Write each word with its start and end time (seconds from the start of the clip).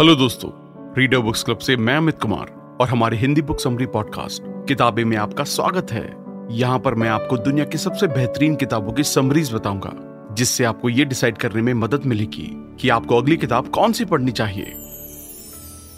Hello 0.00 0.14
दोस्तों 0.14 0.50
reader 0.98 1.18
books 1.18 1.42
club 1.42 1.58
से 1.58 1.76
मैं 1.76 1.96
अमित 1.96 2.18
कुमार 2.22 2.50
और 2.80 2.88
हमारे 2.88 3.16
हिंदी 3.16 3.42
बुक 3.42 3.60
समरी 3.60 3.86
पॉडकास्ट 3.86 4.42
किताबें 4.68 5.04
में 5.04 5.16
आपका 5.16 5.44
स्वागत 5.44 5.92
है। 5.92 6.04
यहाँ 6.50 6.78
पर 6.78 6.94
मैं 6.94 7.08
आपको 7.08 7.36
दुनिया 7.36 7.64
की 7.64 7.78
सबसे 7.78 8.06
बेहतरीन 8.06 8.54
किताबों 8.56 8.92
की 8.92 9.04
समरीज 9.04 9.52
बताऊँगा, 9.52 9.92
जिससे 10.34 10.64
आपको 10.64 10.88
ये 10.88 11.04
डिसाइड 11.04 11.36
करने 11.38 11.62
में 11.62 11.72
मदद 11.74 12.06
मिलेगी 12.06 12.48
कि 12.80 12.88
आपको 12.88 13.16
अगली 13.16 13.36
किताब 13.36 13.68
कौन 13.68 13.92
सी 13.92 14.04
पढ़नी 14.04 14.32
चाहिए। 14.32 14.72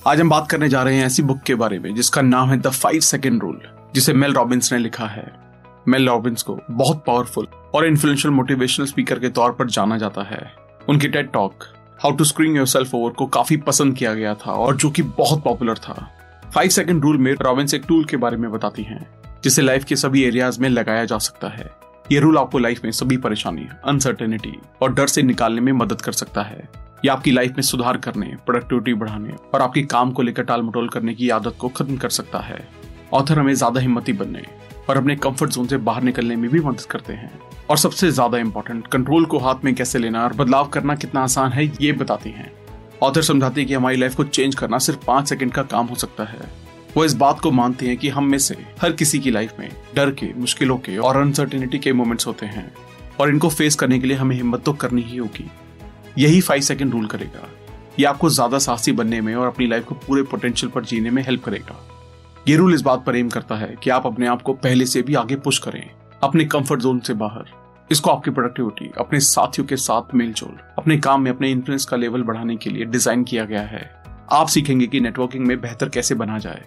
आज 0.07 0.21
हम 0.21 0.31
बात 0.31 0.49
करने 0.51 0.69
जा 0.69 0.83
रहे 0.83 0.97
हैं 0.97 1.07
ऐसी 1.07 1.23
बुक 1.23 1.41
के 1.47 1.55
बारे 1.55 1.79
में, 1.79 1.95
जिसका 1.95 2.23
नाम 2.23 2.49
है 2.49 2.59
द 2.59 2.71
फाइव 2.71 3.01
सेकेंड 3.01 3.43
रूल 3.43 3.61
जिसे 3.95 4.13
मेल 4.13 4.33
रॉबिन्स 4.33 4.73
ने 4.73 4.79
लिखा 4.79 5.07
है। 5.07 5.33
मेल 5.89 6.09
रॉबिन्स 6.09 6.43
को 6.43 6.59
बहुत 6.71 7.05
पावरफुल 7.07 7.47
और 7.75 7.87
इन्फ्लुएंशियल 7.87 8.35
मोटिवेशनल 8.35 8.87
स्पीकर 8.87 9.19
के 9.19 9.29
तौर 9.29 9.53
पर 9.53 9.71
जाना 9.71 9.99
जाता 9.99 10.23
है। 10.23 10.43
उनकी 10.89 11.09
TED 11.09 11.33
talk 11.33 11.65
how 12.03 12.13
to 12.13 12.25
screw 12.25 12.57
yourself 12.67 12.95
over 12.95 13.11
को 13.11 13.27
काफ़ी 13.27 13.57
पसंद 13.57 13.95
किया 13.97 14.13
गया 14.15 14.35
था 14.37 14.53
और 14.53 14.77
जो 14.77 14.89
कि 14.91 15.03
बहुत 15.19 15.43
पॉपुलर 15.43 15.79
था। 15.79 15.95
फाइव 16.55 16.71
सेकेंड 16.71 17.03
रूल 17.03 17.19
में 17.19 17.33
रॉबिन्स 17.43 17.75
एक 17.75 17.85
टूल 17.89 18.05
के 18.05 18.17
बारे 18.17 18.37
में 18.37 18.51
बताती 18.53 18.83
हैं, 18.83 19.07
जिसे 19.45 19.63
लाइफ 19.63 19.85
के 19.85 19.97
सभी 19.97 20.23
एरियाज़ 20.25 20.61
में 20.61 20.69
लगाया 20.69 21.05
जा 21.05 21.19
सकता 21.19 21.49
है। 21.49 21.71
ये 22.13 22.21
रूल 22.21 22.39
आपको 22.39 22.59
लाइफ 22.59 22.81
में 22.85 22.91
सभी 22.93 23.17
परेशानी 23.17 23.69
अनसर्टेनिटी 23.85 24.53
और 24.83 24.95
डर 24.95 25.07
से 25.07 25.23
निकालने 25.23 25.61
में 25.61 25.73
मदद 25.75 26.01
कर 26.01 26.13
सकता 26.13 26.43
है। 26.43 26.69
ये 27.05 27.09
आपकी 27.09 27.31
लाइफ 27.31 27.53
में 27.53 27.63
सुधार 27.63 27.97
करने 27.99 28.35
प्रोडक्टिविटी 28.47 28.95
बढ़ाने 28.95 29.37
और 29.55 29.63
आपके 29.63 29.83
काम 29.87 30.11
को 30.11 30.23
लेकर 30.23 30.43
टाल 30.43 30.63
मटोल 30.63 30.89
करने 30.89 31.15
की 31.15 31.29
आदत 31.31 31.57
को 31.59 31.69
खत्म 31.71 31.97
कर 31.97 32.09
सकता 32.11 32.39
है। 32.41 32.63
ऑथर 33.13 33.39
हमें 33.39 33.55
ज़्यादा 33.55 33.81
हिम्मती 33.81 34.13
बनने 34.15 34.43
और 34.93 34.99
अपने 34.99 35.15
कंफर्ट 35.17 35.51
जोन 35.51 35.67
से 35.67 35.77
बाहर 35.79 36.03
निकलने 36.03 36.35
में 36.37 36.51
भी 36.51 36.61
मदद 36.61 36.81
करते 36.81 37.13
हैं। 37.13 37.31
और 37.71 37.79
सबसे 37.79 38.11
ज़्यादा 38.11 38.39
इंपॉर्टेंट 38.39 38.87
कंट्रोल 38.87 39.25
को 39.25 39.39
हाथ 39.39 39.65
में 39.65 39.75
कैसे 39.75 39.99
लेना 39.99 40.25
और 40.25 40.33
बदलाव 40.33 40.69
करना 40.69 40.95
कितना 40.95 41.21
आसान 41.21 41.53
है, 41.53 41.65
ये 41.81 41.93
बताती 41.93 42.31
हैं। 42.31 42.53
ऑथर 43.03 43.23
समझाती 43.23 43.61
है 43.61 43.67
कि 43.67 43.75
हमारी 43.75 43.97
लाइफ 43.97 44.15
को 44.15 44.25
चेंज 44.25 44.55
करना 44.55 44.79
सिर्फ़ 44.79 45.05
पाँच 45.07 45.29
सेकंड 45.29 45.53
का 45.53 45.63
काम 45.63 45.87
हो 45.87 45.95
सकता 45.95 46.25
है। 46.25 46.51
वो 46.97 47.05
इस 47.05 47.15
बात 47.15 47.41
को 47.41 47.51
मानते 47.51 47.87
हैं 47.87 47.97
कि 47.97 48.09
हम 48.09 48.25
में 48.25 48.39
से 48.39 48.57
हर 48.83 48.93
किसी 48.93 49.19
की 49.19 49.31
लाइफ 49.31 49.55
में 49.59 49.69
डर 49.95 50.11
के, 50.11 50.33
मुश्किलों 50.37 50.77
के 50.79 50.97
और 50.99 51.17
अनसर्टेनिटी 51.17 51.79
के 51.79 51.93
मोमेंट्स 51.93 52.27
होते 52.27 52.47
हैं। 52.47 52.73
और 53.21 53.31
इनको 53.31 53.49
फेस 53.49 53.75
करने 53.75 53.99
के 53.99 54.07
लिए 54.07 54.17
हमें 54.17 54.37
हिम्मत 54.37 54.63
तो 54.65 54.73
करनी 54.73 55.03
ही 55.03 55.17
होगी। 55.17 55.51
यही 56.19 56.41
फाइव 56.41 56.63
सेकेंड 56.63 56.93
रूल 56.93 57.07
करेगा। 57.07 57.49
ये 57.99 58.05
आपको 58.05 58.31
ज़्यादा 58.31 58.59
साहसी 58.59 58.93
बनने 58.93 59.21
में 59.21 59.35
और 59.35 59.47
अपनी 59.47 59.67
लाइफ 59.67 59.85
को 59.85 59.95
पूरे 59.95 60.23
पोटेंशियल 60.23 60.73
पर 60.73 60.85
जीने 60.85 61.11
में 61.11 61.23
हेल्प 61.23 61.45
करेगा। 61.45 61.92
ये 62.49 62.55
रूल 62.57 62.75
इस 62.75 62.83
बात 62.83 63.05
पर 63.05 63.17
एम 63.17 63.29
करता 63.29 63.55
है 63.55 63.75
कि 63.83 63.91
आप 63.91 64.07
अपने 64.07 64.27
आप 64.27 64.41
को 64.43 64.53
पहले 64.55 64.87
से 64.87 65.01
भी 65.03 65.15
आगे 65.15 65.37
पुश 65.37 65.59
करें, 65.59 65.91
अपने 66.23 66.45
कंफर्ट 66.45 66.81
जोन 66.81 66.99
से 67.01 67.15
बाहर। 67.15 67.51
इसको 67.91 68.11
आपकी 68.11 68.31
प्रोडक्टिविटी 68.31 68.91
अपने 68.99 69.19
साथियों 69.21 69.67
के 69.67 69.77
साथ 69.77 70.15
मेलजोल, 70.15 70.57
अपने 70.79 70.97
काम 70.99 71.23
में 71.23 71.31
अपने 71.31 71.51
इन्फ्लुएंस 71.51 71.85
का 71.85 71.97
लेवल 71.97 72.23
बढ़ाने 72.23 72.57
के 72.57 72.71
लिए 72.71 72.85
डिज़ाइन 72.85 73.23
किया 73.25 73.45
गया 73.45 73.63
है। 73.63 73.83
आप 74.33 74.49
सीखेंगे 74.49 74.87
कि 74.87 75.01
नेटवर्किंग 75.01 75.47
में 75.47 75.61
बेहतर 75.61 75.89
कैसे 75.89 76.15
बना 76.15 76.39
जाए, 76.39 76.65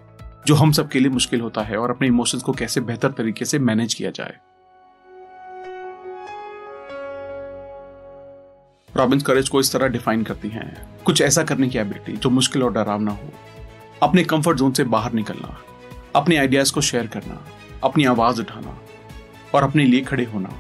जो 0.48 0.56
हम 0.56 0.72
सब 0.72 0.90
के 0.90 1.00
लिए 1.00 1.10
मुश्किल 1.10 1.42
होता 1.42 1.62
है 1.62 1.78
और 1.78 1.90
अपने 1.90 2.08
इमोशंस 2.08 2.44
को 2.44 2.54
कैसे 2.54 2.82
बेहतर 2.82 3.12
तरीके 3.12 3.46
से 3.46 3.60
मैनेज 3.62 3.94
किया 3.94 4.12
जाए। 4.12 4.38
रॉबिन्स 8.90 9.24
करेज 9.24 9.50
को 9.50 9.60
इस 9.60 9.72
तरह 9.74 9.88
डिफाइन 9.88 10.24
करती 10.24 10.50
हैं। 10.50 11.04
कुछ 11.06 11.22
ऐसा 11.22 11.44
करने 11.44 11.70
की 11.70 11.78
एबिलिटी 11.78 12.14
जो 12.14 12.30
मुश्किल 12.30 12.64
और 12.64 12.74
डरावना 12.74 13.12
हो। 13.12 13.32
अपने 14.06 14.24
कंफर्ट 14.24 14.58
जोन 14.58 14.72
से 14.72 14.84
बाहर 14.84 15.14
निकलना, 15.14 15.62
अपने 16.16 16.38
आइडियाज़ 16.38 16.74
को 16.74 16.82
शेयर 16.82 17.08
करना, 17.08 17.48
अपनी 17.84 18.06
आवाज़ 18.06 18.42
उठाना 18.42 18.82
और 19.56 19.64
अपने 19.64 19.84
लिए 19.84 20.02
खड़े 20.02 20.26
होना। 20.26 20.54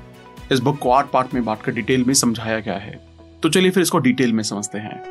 इस 0.51 0.59
बुक 0.59 0.79
को 0.79 0.91
आठ 0.91 1.11
पार्ट 1.11 1.33
में 1.33 1.45
बांटकर 1.45 1.71
डिटेल 1.71 2.03
में 2.03 2.13
समझाया 2.13 2.59
गया 2.59 2.77
है। 2.77 3.07
तो 3.43 3.49
चलिए 3.49 3.71
फिर 3.71 3.83
इसको 3.83 3.97
डिटेल 3.97 4.33
में 4.33 4.43
समझते 4.43 4.77
हैं। 4.77 5.03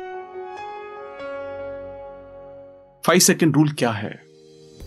फाइव 3.05 3.19
सेकेंड 3.19 3.55
रूल 3.55 3.69
क्या 3.69 3.91
है? 3.91 4.21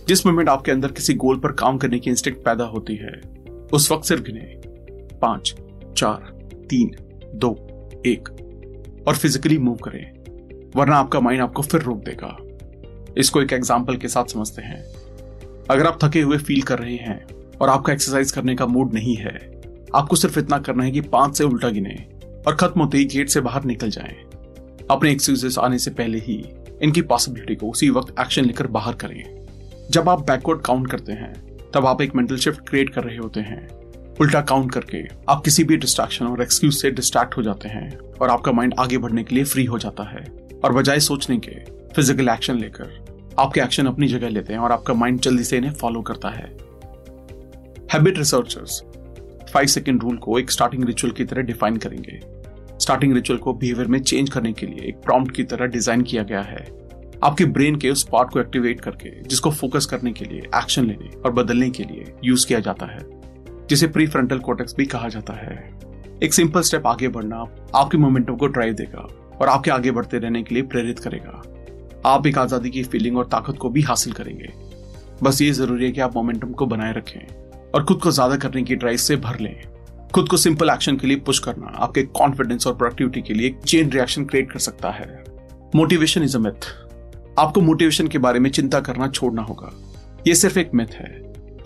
जिस 0.07 0.25
मोमेंट 0.25 0.49
आपके 0.49 0.71
अंदर 0.71 0.91
किसी 0.91 1.13
गोल 1.13 1.39
पर 1.39 1.51
काम 1.51 1.77
करने 1.77 1.99
की 1.99 2.09
इंस्टिंक्ट 2.09 2.45
पैदा 2.45 2.63
होती 2.63 2.95
है, 2.95 3.21
उस 3.73 3.91
वक्त 3.91 4.05
सिर्फ़ 4.05 4.23
गिने। 4.23 4.61
पाँच, 5.17 5.55
चार, 5.97 6.49
तीन, 6.69 6.95
दो, 7.35 7.55
एक। 8.05 8.29
और 9.07 9.15
फिजिकली 9.15 9.57
मूव 9.57 9.75
करें, 9.75 10.19
वरना 10.75 10.97
आपका 10.97 11.19
माइंड 11.19 11.41
आपको 11.41 11.61
फिर 11.61 11.81
रोक 11.81 11.97
देगा। 11.97 12.37
इसको 13.19 13.41
एक 13.41 13.53
एग्ज़ाम्पल 13.53 13.97
के 13.97 14.07
साथ 14.07 14.33
समझते 14.33 14.61
हैं। 14.61 14.83
अगर 15.69 15.87
आप 15.87 15.99
थके 16.03 16.21
हुए 16.21 16.37
फील 16.37 16.61
कर 16.61 16.79
रहे 16.79 16.95
हैं 16.97 17.25
और 17.61 17.69
आपका 17.69 17.93
एक्सरसाइज 17.93 18.31
करने 18.31 18.55
का 18.55 18.65
मूड 18.65 18.93
नहीं 18.93 19.15
है, 19.15 19.33
आपको 19.95 20.15
सिर्फ़ 20.15 20.39
इतना 20.39 20.57
करना 20.59 20.83
है 20.83 20.91
कि 20.91 21.01
पाँच 21.01 21.37
से 21.37 21.43
उल्टा 21.43 21.69
गिने 21.69 21.95
और 22.47 22.55
खत्म 22.55 22.81
होते 22.81 22.97
ही 22.97 23.05
गेट 23.05 23.29
से 23.29 23.41
बाहर 23.41 23.63
निकल 23.63 23.89
जाएँ। 23.89 24.15
अपने 24.91 25.11
एक्सक्यूजेस 25.11 25.57
आने 25.57 25.79
से 25.79 25.91
पहले 25.91 26.19
ही 26.19 26.43
इनकी 26.83 27.01
पॉसिबिलिटी 27.03 27.55
को 27.55 27.69
उसी 27.69 27.89
वक्त 27.89 28.13
एक्शन 28.19 28.45
लेकर 28.45 28.67
बाहर 28.69 28.95
करें। 28.95 29.23
जब 29.91 30.09
आप 30.09 30.25
बैकवर्ड 30.27 30.61
काउंट 30.61 30.89
करते 30.91 31.11
हैं, 31.11 31.33
तब 31.73 31.85
आप 31.85 32.01
एक 32.01 32.15
मेंटल 32.15 32.37
शिफ्ट 32.37 32.67
क्रिएट 32.69 32.89
कर 32.89 33.03
रहे 33.03 33.17
होते 33.17 33.39
हैं। 33.39 33.67
उल्टा 34.21 34.41
काउंट 34.41 34.71
करके 34.71 35.03
आप 35.29 35.43
किसी 35.43 35.63
भी 35.63 35.77
डिस्ट्रैक्शन 35.77 36.25
और 36.25 36.41
एक्सक्यूज 36.41 36.73
से 36.75 36.91
डिस्ट्रैक्ट 36.91 37.37
हो 37.37 37.43
जाते 37.43 37.69
हैं 37.69 37.97
और 37.97 38.29
आपका 38.29 38.51
माइंड 38.51 38.73
आगे 38.79 38.97
बढ़ने 38.97 39.23
के 39.23 39.35
लिए 39.35 39.43
फ्री 39.43 39.65
हो 39.65 39.79
जाता 39.79 40.03
है। 40.03 40.23
और 40.63 40.73
बजाय 40.73 40.99
सोचने 40.99 41.37
के 41.39 41.51
फ़िज़िकल 41.93 42.29
एक्शन 42.29 42.57
लेकर 42.57 42.97
आपके 43.39 43.61
एक्शन 43.61 43.85
अपनी 43.85 44.07
जगह 44.07 44.29
लेते 44.29 44.53
हैं 44.53 44.59
और 44.59 44.71
आपका 44.71 44.93
माइंड 44.93 45.19
जल्दी 45.19 45.43
से 45.43 45.57
इन्हें 45.57 45.71
फॉलो 45.73 46.01
करता 46.01 46.29
है। 46.29 46.45
Habit 47.93 48.17
researchers 48.17 48.81
five 49.53 49.67
second 49.67 50.01
rule 50.03 50.17
को 50.17 50.39
एक 50.39 50.51
स्टार्टिंग 50.51 50.83
रिचुअल 50.85 51.13
की 51.13 51.25
तरह 51.25 51.41
डिफाइन 51.41 51.77
करेंगे। 51.77 52.19
स्टार्टिंग 52.79 53.13
रिचुअल 53.13 53.39
को 53.39 53.53
बिहेवियर 53.53 53.87
में 53.87 53.99
चेंज 54.01 54.29
करने 54.29 54.51
के 54.53 54.65
लिए 54.65 54.87
एक 54.89 54.97
प्रॉम्प्ट 54.97 55.35
की 55.35 55.43
तरह 55.43 55.65
डिज़ाइन 55.67 56.01
किया 56.01 56.23
गया 56.23 56.41
है। 56.41 56.65
आपके 57.23 57.45
ब्रेन 57.45 57.75
के 57.75 57.89
उस 57.89 58.03
पार्ट 58.03 58.29
को 58.29 58.39
एक्टिवेट 58.39 58.81
करके, 58.81 59.09
जिसको 59.21 59.51
फोकस 59.51 59.85
करने 59.85 60.11
के 60.11 60.25
लिए 60.25 60.39
एक्शन 60.55 60.85
लेने 60.85 61.09
और 61.15 61.31
बदलने 61.33 61.69
के 61.69 61.83
लिए 61.83 62.13
यूज़ 62.23 62.47
किया 62.47 62.59
जाता 62.59 62.85
है, 62.85 62.99
जिसे 63.69 63.87
प्री 63.87 64.07
फ्रंटल 64.07 64.39
कोटेक्स 64.39 64.75
भी 64.75 64.85
कहा 64.85 65.09
जाता 65.09 65.33
है। 65.33 65.57
एक 66.23 66.33
सिंपल 66.33 66.61
स्टेप 66.61 66.87
आगे 66.87 67.07
बढ़ना 67.07 67.45
आपके 67.75 67.97
मोमेंटम 67.97 68.35
को 68.35 68.47
ड्राइव 68.47 68.73
देगा 68.73 69.07
और 69.41 69.49
आपके 69.49 69.71
आगे 69.71 69.91
बढ़ते 69.91 70.17
रहने 70.17 70.43
के 70.43 70.55
लिए 70.55 70.63
प्रेरित 70.65 70.99
करेगा। 70.99 71.41
आप 72.05 72.27
एक 72.27 72.37
आज़ादी 72.37 72.69
की 72.69 72.83
फीलिंग 72.83 73.17
और 73.17 73.25
ताकत 73.25 73.57
को 73.57 73.69
भी 73.69 73.81
हासिल 73.81 74.13
करेंगे। 74.13 74.49
बस 75.23 75.41
ये 75.41 75.51
ज़रूरी 75.51 75.85
है 75.85 75.91
कि 75.91 76.01
आप 76.01 76.15
मोमेंटम 76.15 76.51
को 76.51 76.65
बनाए 76.65 76.93
रखें 76.93 77.71
और 77.71 77.83
खुद 77.85 77.99
को 78.01 78.11
ज़्यादा 78.11 78.35
करने 78.37 78.63
की 78.63 78.75
ड्राइव 78.75 78.97
से 78.97 79.15
भर 79.17 79.39
लें। 79.39 79.55
खुद 80.13 80.29
को 80.29 80.37
सिंपल 80.37 80.69
एक्शन 80.69 80.97
के 80.97 81.07
लिए 81.07 81.17
पुश 81.17 81.39
करना 81.39 81.71
आपके 81.77 82.03
कॉन्फिडेंस 82.03 82.67
और 82.67 82.75
प्रोडक्टिविटी 82.75 83.21
के 83.21 83.33
लिए 83.33 83.55
चेन 83.65 83.91
रिएक्शन 83.91 84.25
क्रिएट 84.25 84.51
कर 84.51 84.59
सकता 84.59 84.91
है। 84.91 85.07
मोटिवेशन 85.75 86.23
इज़ 86.23 86.37
अ 86.37 86.39
मिथ 86.39 86.69
आपको 87.39 87.61
मोटिवेशन 87.61 88.07
के 88.07 88.17
बारे 88.17 88.39
में 88.39 88.49
चिंता 88.49 88.79
करना 88.79 89.07
छोड़ना 89.09 89.41
होगा। 89.41 89.71
ये 90.27 90.35
सिर्फ़ 90.35 90.59
एक 90.59 90.71
मिथ 90.73 90.93
है। 90.93 91.11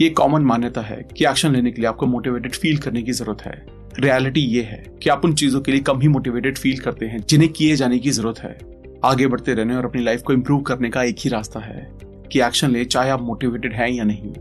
ये 0.02 0.10
कॉमन 0.12 0.42
मान्यता 0.42 0.82
है 0.82 1.02
कि 1.18 1.26
एक्शन 1.26 1.54
लेने 1.54 1.72
के 1.72 1.82
लिए 1.82 1.90
आपको 1.90 2.06
मोटिवेटेड 2.08 2.56
फील 2.56 2.78
करने 2.78 3.02
की 3.02 3.12
ज़रूरत 3.12 3.42
है। 3.42 3.66
रियलिटी 4.00 4.42
ये 4.42 4.62
है 4.64 4.84
कि 5.04 5.10
आप 5.10 5.26
उन 5.26 5.34
चीज़ों 5.36 5.62
के 5.62 5.72
लिए 5.72 5.82
कम 5.82 6.02
ही 6.02 6.08
मोटिवेटेड 6.08 6.58
फील 6.58 6.80
करते 6.80 7.06
हैं 7.06 7.24
जिन्हें 7.30 7.52
किए 7.52 7.76
जाने 7.76 8.00
की 8.00 8.12
ज़रूरत 8.12 8.40
है। 8.40 8.58
आगे 9.06 9.28
बढ़ते 9.28 9.54
रहने 9.54 9.76
और 9.76 9.86
अपनी 9.86 10.02
लाइफ 10.02 10.22
को 10.22 10.34
इंप्रूव 10.34 10.62
करने 10.62 10.90
का 10.90 11.04
एक 11.04 11.16
ही 11.20 11.30
रास्ता 11.30 11.60
है 11.60 11.88
कि 12.32 12.42
एक्शन 12.42 12.72
ले, 12.72 12.84
चाहे 12.86 13.10
आप 13.10 13.22
मोटिवेटेड 13.22 13.74
हैं 13.74 13.90
या 13.90 14.04
नहीं। 14.04 14.34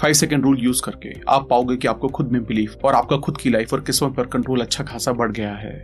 फाइव 0.00 0.14
सेकेंड 0.14 0.44
रूल 0.44 0.58
यूज़ 0.60 0.82
करके 0.82 1.12
आप 1.28 1.46
पाओगे 1.50 1.76
कि 1.76 1.88
आपको 1.88 2.08
खुद 2.08 2.32
में 2.32 2.44
बिलीफ 2.44 2.84
और 2.84 2.94
आपका 2.94 3.16
खुद 3.16 3.36
की 3.36 3.50
लाइफ 3.50 3.72
और 3.72 3.80
किस्मत 3.80 4.14
पर 4.16 4.26
कंट्रोल 4.26 4.60
अच्छा 4.60 4.84
खासा 4.84 5.12
बढ़ 5.12 5.32
गया 5.32 5.54
है। 5.54 5.74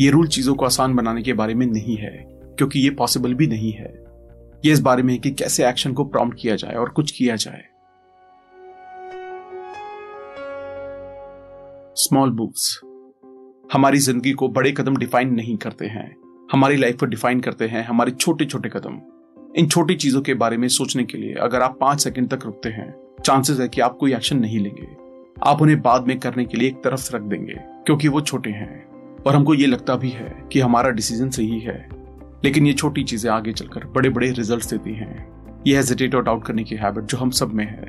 ये 0.00 0.10
रूल 0.10 0.28
चीज़ों 0.28 0.54
को 0.54 0.64
आसान 0.64 0.96
बनाने 0.96 1.22
के 1.22 1.32
बारे 1.32 1.54
में 1.54 1.66
नहीं 1.66 1.96
है, 1.96 2.16
क्योंकि 2.58 2.80
ये 2.80 2.90
पॉसिबल 2.90 3.34
भी 3.34 3.46
नहीं 3.46 3.72
है। 3.72 3.92
ये 4.64 4.72
इस 4.72 4.80
बारे 4.80 5.02
में 5.02 5.12
है 5.14 5.18
कि 5.18 5.30
कैसे 5.30 5.68
एक्शन 5.68 5.92
को 5.92 6.04
प्रॉम्प्ट 6.04 6.38
किया 6.40 6.56
जाए 6.56 6.74
और 6.74 6.88
कुछ 6.88 7.10
किया 7.10 7.36
जाए। 7.36 7.62
स्मॉल 11.96 12.30
मूव्स 12.30 12.80
हमारी 13.72 13.98
ज़िंदगी 13.98 14.32
को 14.32 14.48
बड़े 14.48 14.72
कदम 14.72 14.96
डिफाइन 14.96 15.34
नहीं 15.34 15.56
करते 15.56 15.86
हैं। 15.86 16.10
हमारी 16.52 16.76
लाइफ 16.76 16.96
को 16.96 17.06
डिफाइन 17.06 17.40
करते 17.40 17.66
हैं, 17.66 17.84
हमारे 17.84 18.10
छोटे 18.10 18.44
छोटे 18.44 18.68
कदम। 18.68 19.00
इन 19.56 19.66
छोटी 19.66 19.94
चीज़ों 19.94 20.20
के 20.20 20.34
बारे 20.34 20.56
में 20.56 20.68
सोचने 20.68 21.04
के 21.04 21.18
लिए 21.18 21.34
अगर 21.34 21.62
आप 21.62 21.78
पाँच 21.80 22.00
सेकंड 22.00 22.28
तक 22.28 22.44
रुकते 22.44 22.68
हैं 22.68 22.94
चांसेस 23.24 23.60
है 23.60 23.68
कि 23.68 23.80
आप 23.80 23.96
कोई 23.96 24.14
एक्शन 24.14 24.38
नहीं 24.38 24.58
लेंगे। 24.58 24.88
आप 25.42 25.62
उन्हें 25.62 25.82
बाद 25.82 26.06
में 26.06 26.18
करने 26.18 26.44
के 26.44 26.58
लिए 26.58 26.68
एक 26.68 26.74
तरफ़ 26.74 27.16
रख 27.16 27.22
देंगे, 27.22 27.54
क्योंकि 27.58 28.08
वो 28.08 28.20
छोटे 28.20 28.50
हैं। 28.50 28.86
और 29.26 29.36
हमको 29.36 29.54
ये 29.54 29.66
लगता 29.66 29.96
भी 29.96 30.10
है 30.10 30.48
कि 30.52 30.60
हमारा 30.60 30.90
डिसीज़न 30.90 31.30
सही 31.30 31.60
है। 31.60 31.88
लेकिन 32.44 32.66
ये 32.66 32.72
छोटी 32.72 33.04
चीज़ें 33.04 33.30
आगे 33.30 33.52
चलकर 33.52 33.84
बड़े 33.84 34.08
बड़े 34.08 34.30
रिज़ल्ट 34.30 34.70
देती 34.70 34.94
हैं। 34.94 35.28
ये 35.66 35.76
हेजिटेट 35.76 36.14
और 36.14 36.22
डाउट 36.22 36.44
करने 36.46 36.64
की 36.64 36.74
हैबिट 36.74 37.04
जो 37.04 37.18
हम 37.18 37.30
सब 37.30 37.52
में 37.52 37.64
है, 37.64 37.88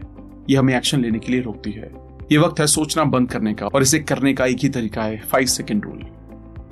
ये 0.50 0.58
हमें 0.58 0.78
एक्शन 0.78 1.02
लेने 1.02 1.20
के 1.20 1.32
लिए 1.32 1.42
रोकती 1.42 1.72
है। 1.72 1.92
ये 2.32 2.38
वक्त 2.38 2.60
है 2.60 2.68
सोचना 2.68 3.04
बंद 3.04 3.32
करने 3.32 3.54
का 3.54 3.68
और 3.68 3.82
इसे 3.82 4.00
करने 4.00 4.34
का 4.34 4.46
एक 4.46 4.58
ही 4.58 4.70
तरीका 4.70 5.04
है 5.04 5.20
five 5.20 5.46
second 5.46 5.86
rule 5.86 6.06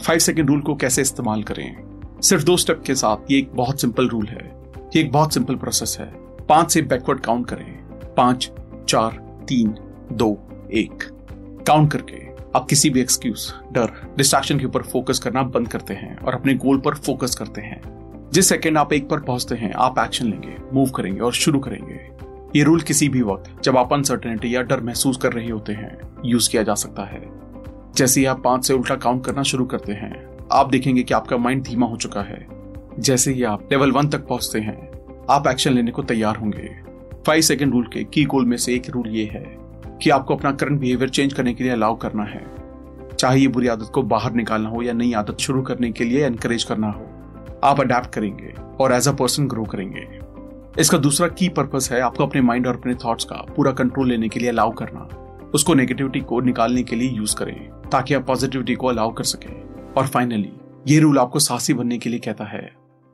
five 0.01 0.19
second 0.19 0.49
rule 0.49 0.61
को 0.61 0.75
कैसे 0.75 1.01
इस्तेमाल 1.01 1.43
करें? 1.43 1.99
सिर्फ़ 2.21 2.43
दो 2.43 2.57
स्टेप 2.57 2.83
के 2.85 2.95
साथ 2.95 3.17
ये 3.31 3.39
एक 3.39 3.51
बहुत 3.53 3.81
सिंपल 3.81 4.07
रूल 4.07 4.27
है। 4.27 4.61
ये 4.95 5.01
एक 5.01 5.11
बहुत 5.11 5.33
सिंपल 5.33 5.55
प्रोसेस 5.55 5.97
है। 5.99 6.05
पाँच 6.49 6.71
से 6.71 6.81
बैकवर्ड 6.81 7.19
काउंट 7.19 7.47
करें। 7.47 7.83
पाँच, 8.17 8.51
चार, 8.89 9.11
तीन, 9.47 9.75
दो, 10.11 10.47
एक। 10.73 11.03
काउंट 11.67 11.91
करके 11.91 12.31
आप 12.55 12.67
किसी 12.69 12.89
भी 12.89 13.01
एक्सक्यूज 13.01 13.53
डर 13.71 14.13
डिस्ट्रैक्शन 14.17 14.59
के 14.59 14.65
ऊपर 14.65 14.81
फोकस 14.81 15.19
करना 15.19 15.43
बंद 15.43 15.67
करते 15.67 15.93
हैं 15.93 16.19
और 16.19 16.33
अपने 16.33 16.53
गोल 16.53 16.79
पर 16.79 16.95
फोकस 16.95 17.35
करते 17.35 17.61
हैं। 17.61 17.81
जिस 18.33 18.49
सेकेंड 18.49 18.77
आप 18.77 18.93
एक 18.93 19.09
पर 19.09 19.19
पहुँचते 19.19 19.55
हैं, 19.55 19.73
आप 19.73 19.99
एक्शन 19.99 20.25
लेंगे 20.25 20.57
मूव 20.73 20.89
करेंगे 20.89 21.19
और 21.19 21.33
शुरू 21.33 21.59
करेंगे। 21.59 22.09
ये 22.59 22.63
रूल 22.63 22.81
किसी 22.81 23.09
भी 23.09 23.21
वक्त, 23.21 23.63
जब 23.63 23.77
आप 23.77 23.93
अनसर्टेनिटी 23.93 24.55
या 24.55 24.61
डर 24.61 24.81
महसूस 24.81 25.17
कर 25.17 25.33
रहे 25.33 25.49
होते 25.49 25.73
हैं 25.73 25.97
यूज़ 26.25 26.49
किया 26.49 26.63
जा 26.63 26.75
सकता 26.75 27.03
है। 27.03 27.40
जैसे 27.95 28.19
ही 28.19 28.25
आप 28.25 28.41
पाँच 28.43 28.65
से 28.65 28.73
उल्टा 28.73 28.95
काउंट 28.95 29.25
करना 29.25 29.43
शुरू 29.43 29.65
करते 29.65 29.93
हैं, 29.93 30.37
आप 30.51 30.69
देखेंगे 30.69 31.03
कि 31.03 31.13
आपका 31.13 31.37
माइंड 31.37 31.63
धीमा 31.63 31.87
हो 31.87 31.97
चुका 31.97 32.21
है। 32.21 32.45
जैसे 32.99 33.33
ही 33.33 33.43
आप 33.43 33.67
लेवल 33.71 33.91
वन 33.91 34.09
तक 34.09 34.27
पहुँचते 34.27 34.59
हैं, 34.59 34.89
आप 35.29 35.47
एक्शन 35.47 35.73
लेने 35.73 35.91
को 35.91 36.03
तैयार 36.03 36.35
होंगे। 36.35 36.69
फाइव 37.27 37.41
सेकेंड 37.41 37.73
रूल 37.73 37.85
के 37.85 38.03
की 38.03 38.23
गोल 38.25 38.45
में 38.45 38.57
से 38.57 38.73
एक 38.75 38.89
रूल 38.89 39.07
ये 39.07 39.25
है 39.25 39.43
कि 40.03 40.09
आपको 40.09 40.35
अपना 40.35 40.51
करंट 40.51 40.79
बिहेवियर 40.79 41.09
चेंज 41.09 41.33
करने 41.33 41.53
के 41.53 41.63
लिए 41.63 41.73
अलाउ 41.73 41.95
करना 41.95 42.23
है। 42.23 42.45
चाहे 43.19 43.39
ये 43.39 43.47
बुरी 43.47 43.67
आदत 43.67 43.91
को 43.93 44.03
बाहर 44.03 44.33
निकालना 44.33 44.69
हो 44.69 44.81
या 44.81 44.93
नई 44.93 45.13
आदत 45.13 45.39
शुरू 45.39 45.61
करने 45.61 45.91
के 45.91 46.03
लिए 46.03 46.25
एनकरेज 46.25 46.63
करना 46.63 46.87
हो, 46.87 47.07
आप 47.63 47.79
अडेप्ट 47.79 48.13
करेंगे 48.13 48.53
और 48.79 48.91
एज 48.91 49.07
अ 49.07 49.11
पर्सन 49.11 49.47
ग्रो 49.47 49.63
करेंगे। 49.63 50.07
इसका 50.79 50.97
दूसरा 50.97 51.27
की 51.27 51.49
पर्पस 51.49 51.89
है 51.91 51.99
आपको 52.01 52.25
अपने 52.25 52.41
माइंड 52.41 52.67
और 52.67 52.77
अपने 52.77 52.95
थॉट्स 52.95 53.25
का 53.25 53.35
पूरा 53.55 53.71
कंट्रोल 53.71 54.09
लेने 54.09 54.29
के 54.29 54.39
लिए 54.39 54.49
अलाउ 54.49 54.71
करना। 54.71 55.07
उसको 55.53 55.73
नेगेटिविटी 55.73 56.19
को 56.19 56.39
निकालने 56.41 56.83
के 56.83 56.95
लिए 56.95 57.09
यूज़ 57.09 57.35
करें, 57.35 57.69
ताकि 57.91 58.13
आप 58.13 58.25
पॉजिटिविटी 58.25 58.75
को 58.75 58.87
अलाउ 58.87 59.13
कर 59.13 59.23
सकें। 59.23 59.93
और 59.93 60.07
फाइनली 60.07 60.51
ये 60.87 60.99
रूल 60.99 61.19
आपको 61.19 61.39
साहसी 61.39 61.73
बनने 61.73 61.97
के 61.97 62.09
लिए 62.09 62.19
कहता 62.19 62.45
है, 62.45 62.61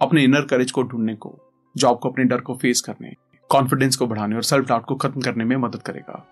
अपने 0.02 0.24
इनर 0.24 0.42
करेज 0.42 0.72
को 0.72 0.84
ढूँढने 0.84 1.16
को, 1.16 1.34
जो 1.76 1.88
आपको 1.88 2.10
अपने 2.10 2.24
डर 2.24 2.42
को 2.42 2.56
फेस 2.56 2.82
करने 2.82 3.14
कॉन्फिडेंस 3.50 3.96
को 3.96 4.08
बढ़ाने 4.08 4.36
और 4.36 4.44
सेल्फ 4.44 4.68
डाउट 4.68 4.86
को 4.86 4.96
खत्म 4.96 5.22
करने 5.22 5.44
में 5.46 5.56
मदद 5.58 5.82
करेगा। 5.82 6.26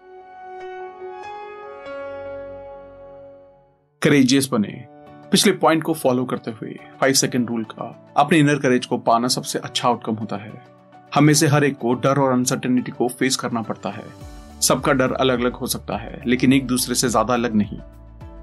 करेजियस 4.02 4.50
बने। 4.52 4.86
पिछले 5.32 5.52
पॉइंट 5.54 5.84
को 5.84 5.94
फॉलो 5.94 6.26
करते 6.26 6.52
हुए 6.52 6.76
फाइव 7.02 7.14
सेकेंड 7.14 7.50
रूल 7.50 7.64
का 7.64 8.14
अपने 8.18 8.38
इनर 8.38 8.60
करेज 8.60 8.86
को 8.86 8.98
पाना 8.98 9.28
सबसे 9.28 9.60
अच्छा 9.60 9.88
आउटकम 9.88 10.16
होता 10.16 10.36
है। 10.36 10.52
हमें 11.16 11.34
से 11.34 11.48
हर 11.48 11.64
एक 11.64 11.78
को 11.78 11.94
डर 11.94 12.20
और 12.20 12.32
अनसर्टेनिटी 12.32 12.92
को 12.92 13.08
फेस 13.10 13.36
करना 13.36 13.62
पड़ता 13.62 13.90
है। 13.90 14.04
सबका 14.62 14.94
डर 14.94 15.12
अलग 15.14 15.40
अलग 15.40 15.54
हो 15.54 15.68
सकता 15.68 15.98
है, 15.98 16.22
लेकिन 16.28 16.54
एक 16.54 16.68
दूसरे 16.68 16.96
से 16.96 17.10
ज़्यादा 17.10 17.34
अलग 17.34 17.56
नहीं। 17.56 17.78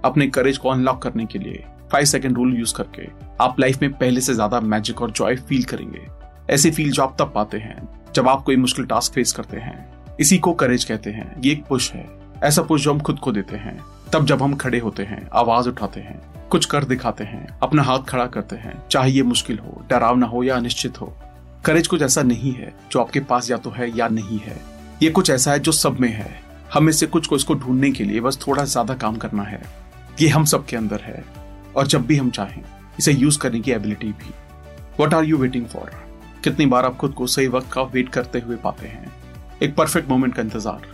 अपने 0.05 0.27
करेज 0.27 0.59
को 0.59 0.69
अनलॉक 0.69 1.03
करने 1.03 1.27
के 1.27 1.39
लिए 1.39 1.65
फाइव 1.93 2.05
सेकेंड 2.05 2.37
रूल 2.37 2.55
यूज़ 2.57 2.75
करके 2.75 3.09
आप 3.41 3.61
लाइफ 3.61 3.83
में 3.83 3.93
पहले 3.93 4.21
से 4.21 4.35
ज़्यादा 4.35 4.61
मैजिक 4.61 5.03
और 5.03 5.11
जॉय 5.11 5.37
फील 5.39 5.65
करेंगे। 5.65 6.07
ऐसे 6.51 6.71
फील 6.71 6.91
जो 6.93 7.03
आप 7.03 7.17
तब 7.19 7.33
पाते 7.35 7.59
हैं, 7.59 7.89
जब 8.15 8.29
आप 8.29 8.43
कोई 8.43 8.57
मुश्किल 8.57 8.87
टास्क 8.87 9.13
फेस 9.13 9.33
करते 9.33 9.57
हैं। 9.57 10.17
इसी 10.21 10.39
को 10.39 10.53
करेज 10.53 10.85
कहते 10.85 11.11
हैं। 11.11 11.41
ये 11.41 11.53
एक 11.53 11.65
पुश 11.65 11.93
है। 11.93 12.09
ऐसा 12.43 12.63
पुश 12.63 12.83
जो 12.83 12.93
हम 12.93 13.01
खुद 13.01 13.19
को 13.19 13.33
देते 13.33 13.57
हैं। 13.57 13.79
तब 14.13 14.25
जब 14.27 14.43
हम 14.43 14.55
खड़े 14.55 14.79
होते 14.79 15.03
हैं, 15.03 15.27
आवाज़ 15.33 15.69
उठाते 15.69 16.01
हैं, 16.01 16.21
कुछ 16.51 16.65
कर 16.65 16.85
दिखाते 16.85 17.25
हैं, 17.25 17.47
अपना 17.63 17.83
हाथ 17.83 18.03
खड़ा 18.09 18.27
करते 18.27 18.57
हैं, 18.57 18.83
चाहे 18.89 19.11
ये 19.11 19.23
मुश्किल 19.23 19.59
हो 19.59 19.83
डरावना 19.91 20.27
हो 20.27 20.43
या 20.43 20.57
अनिश्चित 20.57 21.01
हो। 21.01 21.13
करेज 21.65 21.87
कुछ 21.87 22.03
ऐसा 22.03 22.23
नहीं 22.23 22.53
है 22.53 22.73
जो 22.93 23.01
आपके 23.01 23.21
पास 23.21 23.51
या 23.51 23.57
तो 23.57 23.71
है 23.71 23.91
या 23.99 24.09
नहीं 24.09 24.39
है। 24.39 24.57
ये 25.03 25.11
कुछ 25.11 25.31
ऐसा 25.31 25.53
है 25.53 25.59
जो 25.59 25.73
सब 25.73 26.01
में 26.01 26.09
है। 26.09 26.43
हमें 26.75 26.93
से 26.93 27.07
कुछ 27.07 27.27
को 27.27 27.37
इसको 27.37 27.55
ढूँढने 27.55 27.91
के 27.93 28.05
लिए 28.05 28.21
बस 28.21 28.39
थोड़ा 28.47 28.65
ज़्यादा 28.65 28.95
काम 28.95 29.17
करना 29.17 29.43
है। 29.43 29.63
ये 30.21 30.29
हम 30.29 30.45
सबके 30.45 30.77
अंदर 30.77 31.01
है, 31.01 31.25
और 31.77 31.87
जब 31.87 32.07
भी 32.07 32.17
हम 32.17 32.31
चाहें, 32.31 32.63
इसे 32.99 33.13
यूज़ 33.13 33.39
करने 33.39 33.61
की 33.61 33.73
एबिलिटी 33.73 34.07
भी। 34.07 34.31
What 35.01 35.15
are 35.15 35.25
you 35.25 35.39
waiting 35.39 35.67
for 35.67 35.91
कितनी 36.45 36.67
बार 36.67 36.87
आप 36.87 36.97
खुद 36.97 37.13
को 37.13 37.27
सही 37.27 37.47
वक्त 37.47 37.73
का 37.73 37.83
वेट 37.83 38.09
करते 38.09 38.41
हुए 38.41 38.57
पाते 38.57 38.87
हैं। 38.87 39.13
एक 39.63 39.75
परफेक्ट 39.75 40.09
मोमेंट 40.09 40.35
का 40.35 40.43
इंतज़ार। 40.43 40.87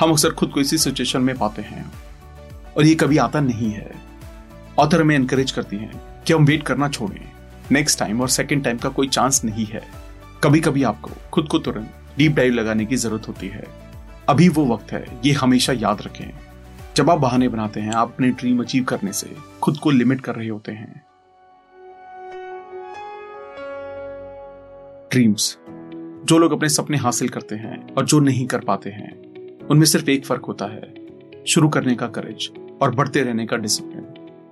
हम 0.00 0.10
अक्सर 0.10 0.30
खुद 0.30 0.50
को 0.50 0.60
इसी 0.60 0.78
सिचुएशन 0.78 1.20
में 1.20 1.36
पाते 1.38 1.62
हैं। 1.62 1.92
और 2.76 2.86
ये 2.86 2.94
कभी 2.94 3.18
आता 3.18 3.40
नहीं 3.40 3.70
है। 3.70 3.90
ऑथर 4.78 5.00
हमें 5.00 5.14
एनकरेज 5.14 5.50
करती 5.50 5.76
हैं 5.76 6.02
कि 6.26 6.32
हम 6.32 6.44
वेट 6.44 6.62
करना 6.62 6.88
छोड़ें। 6.88 7.24
नेक्स्ट 7.72 7.98
टाइम 7.98 8.20
और 8.20 8.28
सेकेंड 8.28 8.64
टाइम 8.64 8.78
का 8.78 8.88
कोई 8.88 9.08
चांस 9.08 9.44
नहीं 9.44 9.66
है। 9.66 9.82
कभी 10.44 10.60
कभी 10.60 10.82
आपको, 10.82 11.10
खुद 11.32 11.48
को 11.48 11.58
तुरंत 11.58 11.94
डीप 12.18 12.32
डाइव 12.32 12.52
लगाने 12.52 12.84
की 12.84 12.96
ज़रूरत 12.96 13.28
होती 13.28 13.48
है। 13.48 13.64
अभी 14.28 14.48
वो 14.48 14.66
वक्त 14.66 14.92
है, 14.92 15.06
ये 15.24 15.32
हमेशा 15.32 15.72
याद 15.72 16.02
रखें। 16.02 16.30
जब 16.96 17.10
आप 17.10 17.18
बहाने 17.18 17.48
बनाते 17.48 17.80
हैं, 17.80 17.92
आप 17.92 18.08
अपने 18.08 18.30
ड्रीम 18.30 18.60
अचीव 18.60 18.84
करने 18.84 19.12
से 19.12 19.36
खुद 19.62 19.76
को 19.76 19.90
लिमिट 19.90 20.20
कर 20.20 20.34
रहे 20.34 20.48
होते 20.48 20.72
हैं। 20.72 21.04
ड्रीम्स, 25.10 25.58
जो 26.24 26.38
लोग 26.38 26.52
अपने 26.52 26.68
सपने 26.68 26.96
हासिल 26.96 27.28
करते 27.28 27.54
हैं 27.54 27.94
और 27.94 28.04
जो 28.04 28.20
नहीं 28.20 28.46
कर 28.46 28.60
पाते 28.60 28.90
हैं, 28.90 29.20
उनमें 29.66 29.84
सिर्फ़ 29.84 30.10
एक 30.10 30.26
फ़र्क 30.26 30.44
होता 30.44 30.64
है, 30.64 30.94
शुरू 31.48 31.68
करने 31.68 31.94
का 31.94 32.06
करेज 32.06 32.50
और 32.82 32.94
बढ़ते 32.94 33.22
रहने 33.22 33.46
का 33.46 33.56
डिसिप्लिन 33.56 34.06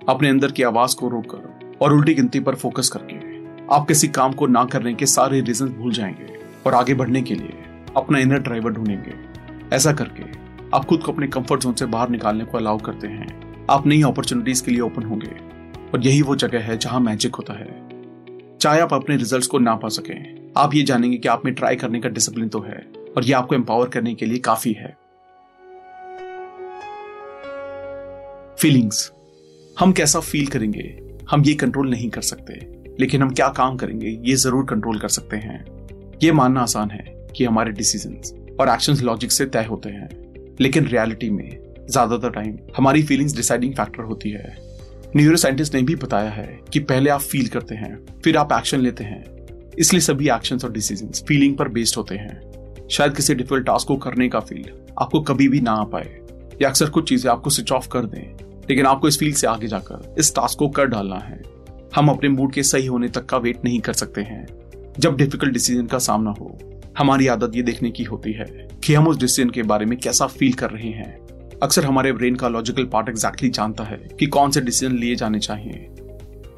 अपने 0.09 0.29
अंदर 0.29 0.51
की 0.51 0.63
आवाज़ 0.63 0.95
को 0.95 1.09
रोककर 1.09 1.71
और 1.81 1.93
उल्टी 1.93 2.13
गिनती 2.13 2.39
पर 2.39 2.55
फोकस 2.55 2.89
करके 2.89 3.39
आप 3.75 3.87
किसी 3.87 4.07
काम 4.07 4.33
को 4.33 4.47
ना 4.47 4.65
करने 4.65 4.93
के 4.93 5.05
सारे 5.05 5.41
रीजन 5.41 5.67
भूल 5.67 5.93
जाएँगे। 5.93 6.38
और 6.67 6.73
आगे 6.73 6.93
बढ़ने 6.93 7.21
के 7.21 7.35
लिए 7.35 7.65
अपना 7.97 8.19
इनर 8.19 8.39
ड्राइवर 8.39 8.71
ढूंढेंगे। 8.71 9.75
ऐसा 9.75 9.91
करके 9.93 10.23
आप 10.75 10.85
खुद 10.85 11.03
को 11.03 11.11
अपने 11.11 11.27
कंफर्ट 11.27 11.61
जोन 11.61 11.73
से 11.73 11.85
बाहर 11.85 12.09
निकालने 12.09 12.45
को 12.45 12.57
अलाउ 12.57 12.77
करते 12.77 13.07
हैं। 13.07 13.27
आप 13.71 13.87
नई 13.87 14.01
अपॉर्चुनिटीज़ 14.01 14.63
के 14.65 14.71
लिए 14.71 14.81
ओपन 14.81 15.03
होंगे। 15.03 15.31
और 15.93 16.05
यही 16.05 16.21
वो 16.21 16.35
जगह 16.35 16.59
है 16.59 16.77
जहाँ 16.77 16.99
मैजिक 16.99 17.35
होता 17.35 17.53
है। 17.53 17.67
चाहे 18.57 18.79
आप 18.81 18.93
अपने 18.93 19.15
रिजल्ट्स 19.15 19.47
को 19.47 19.59
ना 19.59 19.75
पा 19.75 19.87
सकें, 19.87 20.51
आप 20.57 20.73
ये 20.75 20.81
जानेंगे 20.83 21.17
कि 21.17 21.27
आप 21.27 21.45
में 21.45 21.53
ट्राई 21.53 21.75
करने 21.75 21.99
का 21.99 22.09
डिसिप्लिन 22.09 22.49
तो 22.49 22.61
है 22.61 22.77
और 23.17 23.25
ये 23.25 23.33
आपको 23.33 23.55
एम्पावर 23.55 23.89
करने 23.89 24.13
के 24.15 24.25
लिए 24.25 24.39
काफ़ी 24.39 24.73
है। 24.73 24.97
फीलिंग्स 28.59 29.11
हम 29.79 29.91
कैसा 29.91 30.19
फील 30.19 30.47
करेंगे, 30.47 30.83
हम 31.31 31.43
ये 31.43 31.53
कंट्रोल 31.53 31.89
नहीं 31.89 32.09
कर 32.09 32.21
सकते, 32.21 32.53
लेकिन 32.99 33.21
हम 33.21 33.33
क्या 33.33 33.47
काम 33.47 33.77
करेंगे, 33.77 34.07
ये 34.07 34.35
ज़रूर 34.35 34.65
कंट्रोल 34.65 34.99
कर 34.99 35.07
सकते 35.07 35.37
हैं। 35.37 35.63
ये 36.23 36.31
मानना 36.31 36.61
आसान 36.61 36.89
है 36.91 37.03
कि 37.35 37.43
हमारे 37.45 37.71
डिसीज़न 37.71 38.57
और 38.59 38.69
एक्शन 38.69 38.95
लॉजिक 39.03 39.31
से 39.31 39.45
तय 39.45 39.65
होते 39.65 39.89
हैं, 39.89 40.09
लेकिन 40.61 40.87
रियलिटी 40.87 41.29
में 41.29 41.49
ज़्यादातर 41.89 42.29
टाइम 42.29 42.57
हमारी 42.77 43.03
फीलिंग्स 43.03 43.35
डिसाइडिंग 43.35 43.73
फैक्टर 43.73 44.03
होती 44.03 44.29
है। 44.31 44.55
न्यूरो 45.15 45.37
साइंटिस्ट 45.37 45.75
ने 45.75 45.81
भी 45.81 45.95
बताया 45.95 46.29
है 46.29 46.59
कि 46.73 46.79
पहले 46.81 47.09
आप 47.09 47.21
फील 47.21 47.47
करते 47.47 47.75
हैं, 47.75 48.05
फिर 48.23 48.37
आप 48.37 48.51
एक्शन 48.53 48.79
लेते 48.79 49.03
हैं। 49.03 49.23
इसलिए 49.79 50.01
सभी 50.01 50.29
एक्शन 50.29 50.59
और 50.63 50.71
डिसीज़न 50.71 51.11
फीलिंग 51.27 51.57
पर 51.57 51.67
बेस्ड 51.69 51.97
होते 51.97 52.15
हैं। 52.15 52.87
शायद 52.91 53.15
किसी 53.15 53.35
डिफ़िकल्ट 53.35 53.65
टास्क 53.65 53.87
को 53.87 53.95
करने 53.97 54.29
का 54.29 54.39
फील 54.41 54.69
आपको 54.99 55.21
कभी 55.23 55.47
भी 55.47 55.61
ना 55.61 55.71
आ 55.71 55.83
पाए, 55.85 56.19
या 56.61 56.69
अक्सर 56.69 56.89
कुछ 56.89 57.09
चीज़ें 57.09 57.31
आपको 57.31 57.49
स्विच 57.49 57.71
ऑफ़ 57.71 57.87
कर 57.87 58.05
दें, 58.05 58.21
लेकिन 58.69 58.85
आपको 58.85 59.07
इस 59.07 59.19
फ़ील्ड 59.19 59.35
से 59.35 59.47
आगे 59.47 59.67
जाकर 59.67 60.15
इस 60.19 60.35
टास्क 60.35 60.59
को 60.59 60.69
कर 60.69 60.85
डालना 60.87 61.19
है। 61.19 61.41
हम 61.95 62.09
अपने 62.09 62.29
मूड 62.29 62.53
के 62.53 62.63
सही 62.63 62.85
होने 62.85 63.07
तक 63.07 63.25
का 63.25 63.37
वेट 63.37 63.65
नहीं 63.65 63.79
कर 63.79 63.93
सकते 63.93 64.21
हैं। 64.21 64.45
जब 64.99 65.15
डिफ़िकल्ट 65.17 65.53
डिसीज़न 65.53 65.85
का 65.85 65.97
सामना 65.97 66.31
हो, 66.31 66.59
हमारी 66.97 67.27
आदत 67.27 67.51
ये 67.55 67.61
देखने 67.61 67.91
की 67.91 68.03
होती 68.03 68.31
है 68.31 68.45
कि 68.83 68.93
हम 68.93 69.07
उस 69.07 69.17
डिसीज़न 69.17 69.49
के 69.49 69.63
बारे 69.63 69.85
में 69.85 69.99
कैसा 69.99 70.27
फील 70.27 70.53
कर 70.53 70.69
रहे 70.69 70.89
हैं। 70.89 71.19
अक्सर 71.63 71.85
हमारे 71.85 72.11
ब्रेन 72.13 72.35
का 72.35 72.47
लॉजिकल 72.47 72.83
पार्ट 72.83 73.09
एग्जैक्टली 73.09 73.49
जानता 73.49 73.83
है 73.83 73.97
कि 74.19 74.25
कौन 74.25 74.51
से 74.51 74.61
डिसीज़न 74.61 74.95
लिए 74.95 75.15
जाने 75.15 75.39
चाहिए। 75.39 75.87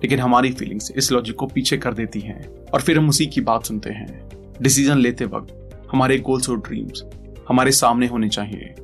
लेकिन 0.03 0.19
हमारी 0.19 0.51
फीलिंग्स 0.51 0.91
इस 0.95 1.11
लॉजिक 1.11 1.35
को 1.35 1.45
पीछे 1.45 1.77
कर 1.77 1.93
देती 1.93 2.19
हैं 2.19 2.65
और 2.73 2.81
फिर 2.81 2.97
हम 2.97 3.09
उसी 3.09 3.25
की 3.25 3.41
बात 3.41 3.65
सुनते 3.65 3.89
हैं। 3.89 4.29
डिसीज़न 4.61 4.97
लेते 4.97 5.25
वक्त 5.25 5.87
हमारे 5.91 6.17
गोल्स 6.17 6.49
और 6.49 6.57
ड्रीम्स 6.57 7.03
हमारे 7.49 7.71
सामने 7.71 8.07
होने 8.07 8.29
चाहिए। 8.29 8.75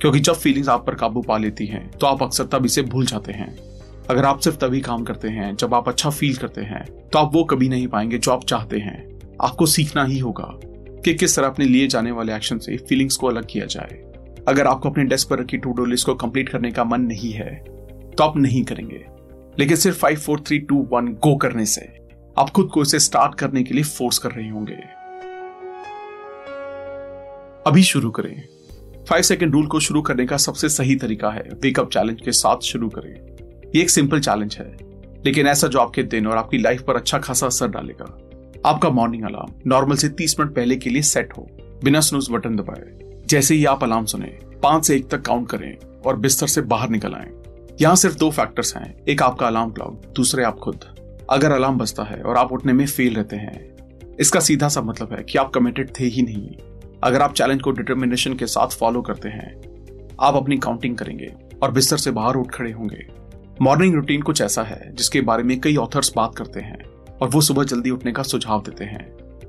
क्योंकि 0.00 0.20
जब 0.20 0.34
फीलिंग्स 0.34 0.68
आप 0.68 0.86
पर 0.86 0.94
काबू 0.94 1.22
पा 1.22 1.38
लेती 1.38 1.66
हैं 1.66 1.90
तो 1.90 2.06
आप 2.06 2.22
अक्सर 2.22 2.44
तब 2.44 2.66
इसे 2.66 2.82
भूल 2.82 3.06
जाते 3.06 3.32
हैं। 3.32 3.69
अगर 4.10 4.24
आप 4.24 4.38
सिर्फ़ 4.38 4.58
तभी 4.58 4.80
काम 4.80 5.02
करते 5.04 5.28
हैं, 5.28 5.54
जब 5.56 5.74
आप 5.74 5.88
अच्छा 5.88 6.10
फील 6.10 6.36
करते 6.36 6.60
हैं 6.60 6.84
तो 7.08 7.18
आप 7.18 7.30
वो 7.34 7.42
कभी 7.44 7.68
नहीं 7.68 7.86
पाएँगे 7.88 8.18
जो 8.18 8.30
आप 8.32 8.44
चाहते 8.44 8.78
हैं। 8.78 9.18
आपको 9.42 9.66
सीखना 9.66 10.04
ही 10.04 10.18
होगा 10.18 10.48
कि 11.04 11.14
किस 11.14 11.36
तरह 11.36 11.46
अपने 11.46 11.64
लिए 11.64 11.86
जाने 11.86 12.10
वाले 12.10 12.34
एक्शन 12.34 12.58
से 12.58 12.76
फीलिंग्स 12.76 13.16
को 13.16 13.26
अलग 13.26 13.46
किया 13.50 13.66
जाए। 13.66 14.00
अगर 14.48 14.66
आपको 14.66 14.90
अपने 14.90 15.04
डेस्क 15.04 15.28
पर 15.28 15.38
रखी 15.38 15.58
टू 15.58 15.72
डो 15.72 15.84
लिस्ट 15.84 16.06
को 16.06 16.14
कंप्लीट 16.14 16.48
करने 16.48 16.70
का 16.70 16.84
मन 16.84 17.00
नहीं 17.00 17.32
है 17.32 17.54
तो 18.16 18.24
आप 18.24 18.36
नहीं 18.36 18.64
करेंगे। 18.64 19.04
लेकिन 19.58 19.76
सिर्फ़ 19.76 19.98
five 19.98 20.16
four 20.16 20.40
three 20.40 20.58
two 20.58 20.88
one 20.92 21.06
go 21.06 21.36
करने 21.36 21.66
से 21.66 21.88
आप 22.38 22.50
खुद 22.50 22.68
को 22.68 22.82
इसे 22.82 22.98
स्टार्ट 22.98 23.34
करने 23.34 23.62
के 23.62 23.74
लिए 23.74 23.84
फोर्स 23.84 24.18
कर 24.18 24.30
रहे 24.30 24.48
होंगे। 24.48 24.78
अभी 27.66 27.82
शुरू 27.82 28.10
करें। 28.10 28.42
फाइव 29.08 29.22
सेकेंड 29.22 29.52
रूल 29.52 29.66
को 29.66 29.80
शुरू 29.80 30.02
करने 30.02 30.26
का 30.26 30.36
सबसे 30.36 30.68
सही 30.68 30.96
तरीका 30.96 31.30
है। 31.30 31.48
वेकअप 31.62 31.90
चैलेंज 31.90 32.20
के 32.20 32.32
साथ 32.32 32.56
शुरू 32.56 32.88
करें। 32.88 33.29
ये 33.74 33.82
एक 33.82 33.90
सिंपल 33.90 34.20
चैलेंज 34.20 34.56
है। 34.56 34.76
लेकिन 35.26 35.46
ऐसा 35.46 35.66
जो 35.66 35.78
आपके 35.78 36.02
दिन 36.02 36.26
और 36.26 36.36
आपकी 36.36 36.58
लाइफ 36.58 36.82
पर 36.82 36.96
अच्छा 36.96 37.18
खासा 37.18 37.46
असर 37.46 37.68
डालेगा, 37.68 38.04
आपका 38.66 38.88
मॉर्निंग 38.88 39.24
अलार्म 39.24 39.52
नॉर्मल 39.66 39.96
से 39.96 40.08
तीस 40.08 40.40
मिनट 40.40 40.54
पहले 40.54 40.76
के 40.76 40.90
लिए 40.90 41.02
सेट 41.02 41.32
हो, 41.38 41.48
बिना 41.84 42.00
स्नूज 42.00 42.28
बटन 42.30 42.56
दबाए। 42.56 43.20
जैसे 43.26 43.54
ही 43.54 43.64
आप 43.64 43.84
अलार्म 43.84 44.04
सुने, 44.04 44.38
पाँच 44.62 44.86
से 44.86 44.96
एक 44.96 45.10
तक 45.10 45.22
काउंट 45.22 45.48
करें 45.48 45.76
और 46.06 46.16
बिस्तर 46.16 46.46
से 46.46 46.60
बाहर 46.60 46.88
निकल 46.88 47.14
आए। 47.14 47.30
यहाँ 47.80 47.96
सिर्फ़ 47.96 48.16
दो 48.16 48.30
फैक्टर्स 48.30 48.76
हैं, 48.76 49.04
एक 49.08 49.22
आपका 49.22 49.46
अलार्म 49.46 49.70
क्लॉक 49.70 50.02
दूसरे 50.16 50.44
आप 50.44 50.58
खुद। 50.58 50.84
अगर 51.30 51.52
अलार्म 51.52 51.78
बजता 51.78 52.02
है 52.02 52.22
और 52.22 52.36
आप 52.36 52.52
उठने 52.52 52.72
में 52.72 52.86
फेल 52.86 53.14
रहते 53.14 53.36
हैं, 53.36 53.70
इसका 54.20 54.40
सीधा 54.40 54.68
सा 54.68 54.82
मतलब 54.82 55.12
है 55.12 55.22
कि 55.22 55.38
आप 55.38 55.50
कमिटेड 55.50 55.90
थे 56.00 56.04
ही 56.04 56.22
नहीं। 56.22 56.50
अगर 57.04 57.22
आप 57.22 57.34
चैलेंज 57.34 57.62
को 57.62 57.70
डिटर्मिनेशन 57.70 58.34
के 58.34 58.46
साथ 58.46 58.68
फॉलो 58.68 59.02
करते 59.02 59.28
हैं, 59.28 59.60
आप 60.20 60.34
अपनी 60.34 60.56
काउंटिंग 60.56 60.96
करेंगे 60.96 61.32
और 61.62 61.70
बिस्तर 61.70 61.96
से 61.96 62.10
बाहर 62.10 62.34
उठ 62.34 62.50
खड़े 62.50 62.72
होंगे। 62.72 63.19
मॉर्निंग 63.62 63.94
रूटीन 63.94 64.22
कुछ 64.22 64.40
ऐसा 64.42 64.62
है 64.62 64.94
जिसके 64.94 65.20
बारे 65.20 65.42
में 65.42 65.60
कई 65.60 65.76
ऑथर्स 65.76 66.12
बात 66.16 66.34
करते 66.36 66.60
हैं 66.60 66.84
और 67.22 67.28
वो 67.28 67.40
सुबह 67.40 67.64
जल्दी 67.64 67.90
उठने 67.90 68.12
का 68.12 68.22
सुझाव 68.22 68.62
देते 68.62 68.84
हैं। 68.84 69.04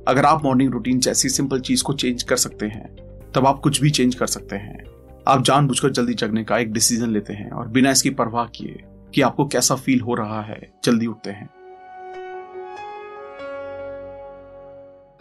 अगर 0.08 0.26
आप 0.26 0.44
मॉर्निंग 0.44 0.72
रूटीन 0.72 1.00
जैसी 1.00 1.30
सिंपल 1.30 1.60
चीज़ 1.60 1.84
को 1.84 1.94
चेंज 1.94 2.24
कर 2.24 2.36
सकते 2.36 2.66
हैं, 2.66 2.96
तब 3.36 3.48
आप 3.48 3.60
कुछ 3.60 3.82
भी 3.82 3.90
चेंज 3.90 4.16
कर 4.16 4.28
सकते 4.28 4.56
हैं। 4.56 4.84
आप 5.28 5.44
जानबूझकर 5.44 5.90
जल्दी 5.90 6.14
जगने 6.14 6.44
का 6.44 6.58
एक 6.58 6.74
डिसीज़न 6.74 7.10
लेते 7.10 7.34
हैं 7.34 7.50
और 7.52 7.68
बिना 7.68 7.92
इसकी 7.92 8.10
परवाह 8.10 8.46
किए 8.46 8.84
कि 9.16 9.22
आपको 9.22 9.48
कैसा 9.48 9.76
फील 9.76 10.02
हो 10.02 10.16
रहा 10.16 10.42
है, 10.42 10.62
जल्दी 10.84 11.06
उठते 11.06 11.30
हैं। 11.30 11.50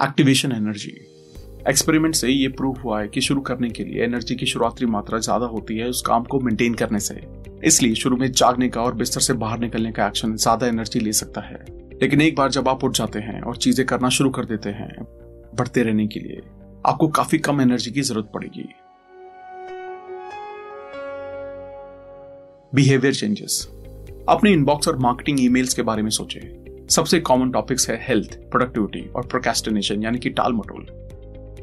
एक्टिवेशन 0.02 0.52
एनर्जी 0.52 0.92
एक्सपेरिमेंट 1.68 2.14
से 2.14 2.28
ये 2.28 2.48
प्रूव 2.48 2.76
हुआ 2.80 3.00
है 3.00 3.08
कि 3.08 3.20
शुरू 3.20 3.40
करने 3.40 3.68
के 3.70 3.84
लिए 3.84 4.02
एनर्जी 4.04 4.34
की 4.34 4.46
शुरुआती 4.46 4.86
मात्रा 4.86 5.18
ज़्यादा 5.18 5.46
होती 5.46 5.76
है, 5.76 5.88
उस 5.88 6.02
काम 6.06 6.24
को 6.24 6.40
मेंटेन 6.40 6.74
करने 6.74 7.00
से। 7.00 7.20
इसलिए 7.64 7.94
शुरू 7.94 8.16
में 8.16 8.30
जागने 8.30 8.68
का 8.68 8.82
और 8.82 8.94
बिस्तर 8.94 9.20
से 9.20 9.32
बाहर 9.32 9.58
निकलने 9.58 9.90
का 9.92 10.06
एक्शन 10.06 10.34
ज़्यादा 10.36 10.66
एनर्जी 10.66 11.00
ले 11.00 11.12
सकता 11.12 11.40
है। 11.40 11.64
लेकिन 12.02 12.20
एक 12.20 12.36
बार 12.36 12.50
जब 12.50 12.68
आप 12.68 12.84
उठ 12.84 12.96
जाते 12.96 13.18
हैं 13.18 13.40
और 13.40 13.56
चीज़ें 13.56 13.86
करना 13.86 14.08
शुरू 14.08 14.30
कर 14.30 14.44
देते 14.44 14.70
हैं, 14.70 15.04
बढ़ते 15.54 15.82
रहने 15.82 16.06
के 16.06 16.20
लिए 16.20 16.42
आपको 16.86 17.08
काफ़ी 17.08 17.38
कम 17.38 17.60
एनर्जी 17.60 17.90
की 17.90 18.02
ज़रूरत 18.02 18.30
पड़ेगी। 18.34 18.68
बिहेवियर 22.72 23.14
चेंजेस 23.14 23.66
अपने 24.28 24.50
इनबॉक्स 24.52 24.88
और 24.88 24.98
मार्केटिंग 24.98 25.40
ईमेल्स 25.44 25.74
के 25.74 25.82
बारे 25.82 26.02
में 26.02 26.10
सोचें। 26.10 26.86
सबसे 26.88 27.20
कॉमन 27.20 27.50
टॉपिक्स 27.50 27.88
है 27.90 27.98
हेल्थ 28.02 28.34
प्रोडक्टिविटी 28.50 29.00
और 29.08 29.26
प्रोकेस्टिनेशन 29.26 30.02
यानी 30.02 30.18
कि 30.18 30.30
टाल 30.30 30.52
मटोल 30.52 30.86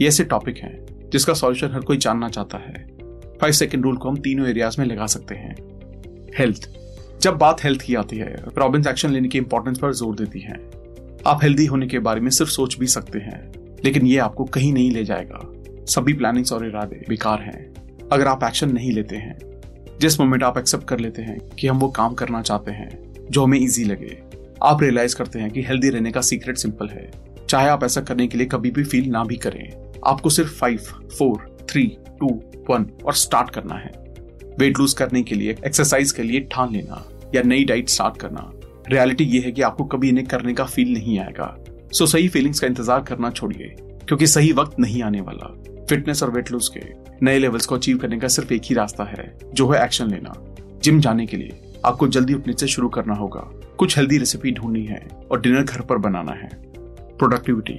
ये 0.01 0.07
ऐसे 0.07 0.23
टॉपिक 0.23 0.57
हैं, 0.57 0.85
जिसका 1.09 1.33
सॉल्यूशन 1.33 1.71
हर 1.73 1.79
कोई 1.79 1.97
जानना 1.97 2.29
चाहता 2.29 2.57
है। 2.57 2.97
फाइव 3.41 3.53
सेकेंड 3.53 3.83
रूल 3.83 3.97
को 3.97 4.09
हम 4.09 4.17
तीनों 4.17 4.47
एरियाज़ 4.47 4.75
में 4.79 4.85
लगा 4.87 5.05
सकते 5.05 5.35
हैं। 5.35 5.55
हेल्थ 6.39 6.69
जब 7.21 7.37
बात 7.37 7.63
हेल्थ 7.63 7.81
की 7.81 7.95
आती 7.95 8.17
है 8.17 8.35
रॉबिन्स 8.57 8.87
एक्शन 8.87 9.09
लेने 9.09 9.27
की 9.27 9.37
इंपॉर्टेंस 9.37 9.79
पर 9.79 9.93
ज़ोर 9.93 10.15
देती 10.15 10.39
है। 10.39 10.53
आप 11.27 11.39
हेल्दी 11.43 11.65
होने 11.65 11.87
के 11.87 11.99
बारे 11.99 12.21
में 12.21 12.29
सिर्फ़ 12.29 12.51
सोच 12.51 12.77
भी 12.79 12.87
सकते 12.87 13.19
हैं, 13.19 13.53
लेकिन 13.85 14.07
ये 14.07 14.17
आपको 14.17 14.45
कहीं 14.45 14.73
नहीं 14.73 14.91
ले 14.91 15.03
जाएगा। 15.03 15.39
सभी 15.85 16.13
प्लानिंग्स 16.13 16.53
और 16.53 16.67
इरादे 16.67 17.05
बेकार 17.09 17.41
हैं। 17.41 17.73
अगर 18.11 18.27
आप 18.27 18.43
एक्शन 18.43 18.71
नहीं 18.71 18.91
लेते 18.91 19.15
हैं, 19.15 19.37
जिस 19.99 20.19
मोमेंट 20.19 20.43
आप 20.43 20.57
एक्सेप्ट 20.57 20.87
कर 20.87 20.99
लेते 20.99 21.21
हैं 21.21 21.39
कि 21.39 21.67
हम 21.67 21.79
वो 21.79 21.89
काम 21.89 22.13
करना 22.13 22.41
चाहते 22.41 22.71
हैं, 22.71 23.13
जो 23.31 23.43
हमें 23.43 23.59
इजी 23.59 23.83
लगे, 23.83 24.17
आप 24.63 24.83
रियलाइज़ 24.83 25.15
करते 25.15 25.39
हैं 25.39 25.51
कि 25.51 25.61
हेल्दी 25.61 25.89
रहने 25.89 26.11
का 26.11 26.21
सीक्रेट 26.21 26.57
सिंपल 26.57 26.87
है। 26.87 27.11
चाहे 27.49 27.69
आप 27.69 27.83
ऐसा 27.83 28.01
करने 28.01 28.27
के 28.27 28.37
लिए 28.37 28.47
कभी 28.47 28.71
भी 28.71 28.83
फील 28.83 29.09
ना 29.09 29.23
भी 29.23 29.35
करें। 29.35 29.86
आपको 30.05 30.29
सिर्फ़ 30.29 30.51
five 30.51 30.77
four 31.17 31.45
three 31.69 31.85
two 32.19 32.27
one 32.69 32.85
और 33.05 33.13
स्टार्ट 33.15 33.49
करना 33.49 33.75
है। 33.75 33.91
वेट 34.59 34.79
लूज 34.79 34.93
करने 34.93 35.21
के 35.23 35.35
लिए 35.35 35.55
एक्सरसाइज 35.65 36.11
के 36.11 36.23
लिए 36.23 36.39
ठान 36.51 36.73
लेना 36.73 37.03
या 37.35 37.41
नई 37.43 37.63
डाइट 37.63 37.89
स्टार्ट 37.89 38.17
करना। 38.17 38.51
रियलिटी 38.89 39.23
ये 39.23 39.39
है 39.41 39.51
कि 39.51 39.61
आपको 39.61 39.83
कभी 39.85 40.09
इन्हें 40.09 40.25
करने 40.27 40.53
का 40.53 40.65
फील 40.65 40.93
नहीं 40.93 41.17
आएगा। 41.19 41.55
सो 41.93 42.05
सही 42.05 42.27
फीलिंग्स 42.27 42.59
का 42.59 42.67
इंतज़ार 42.67 43.01
करना 43.01 43.29
छोड़िए, 43.31 43.75
क्योंकि 44.07 44.27
सही 44.27 44.51
वक्त 44.51 44.79
नहीं 44.79 45.01
आने 45.03 45.21
वाला। 45.21 45.53
फिटनेस 45.89 46.23
और 46.23 46.31
वेट 46.31 46.51
लूज 46.51 46.67
के 46.67 46.81
नए 47.25 47.39
लेवल्स 47.39 47.65
को 47.65 47.75
अचीव 47.75 47.97
करने 47.97 48.19
का 48.19 48.27
सिर्फ़ 48.27 48.53
एक 48.53 48.61
ही 48.65 48.75
रास्ता 48.75 49.03
है, 49.03 49.37
जो 49.53 49.69
है 49.69 49.83
एक्शन 49.83 50.09
लेना। 50.11 50.33
जिम 50.83 50.99
जाने 50.99 51.25
के 51.25 51.37
लिए 51.37 51.59
आपको 51.85 52.07
जल्दी 52.07 52.33
उठने 52.33 52.53
से 52.53 52.67
शुरू 52.67 52.89
करना 52.89 53.13
होगा। 53.13 53.39
कुछ 53.77 53.97
हेल्दी 53.97 54.17
रेसिपी 54.17 54.51
ढूंढनी 54.51 54.83
है 54.85 55.07
और 55.31 55.41
डिनर 55.41 55.63
घर 55.63 55.81
पर 55.81 55.97
बनाना 55.97 56.31
है। 56.33 56.49
प्रोडक्टिविटी 57.17 57.73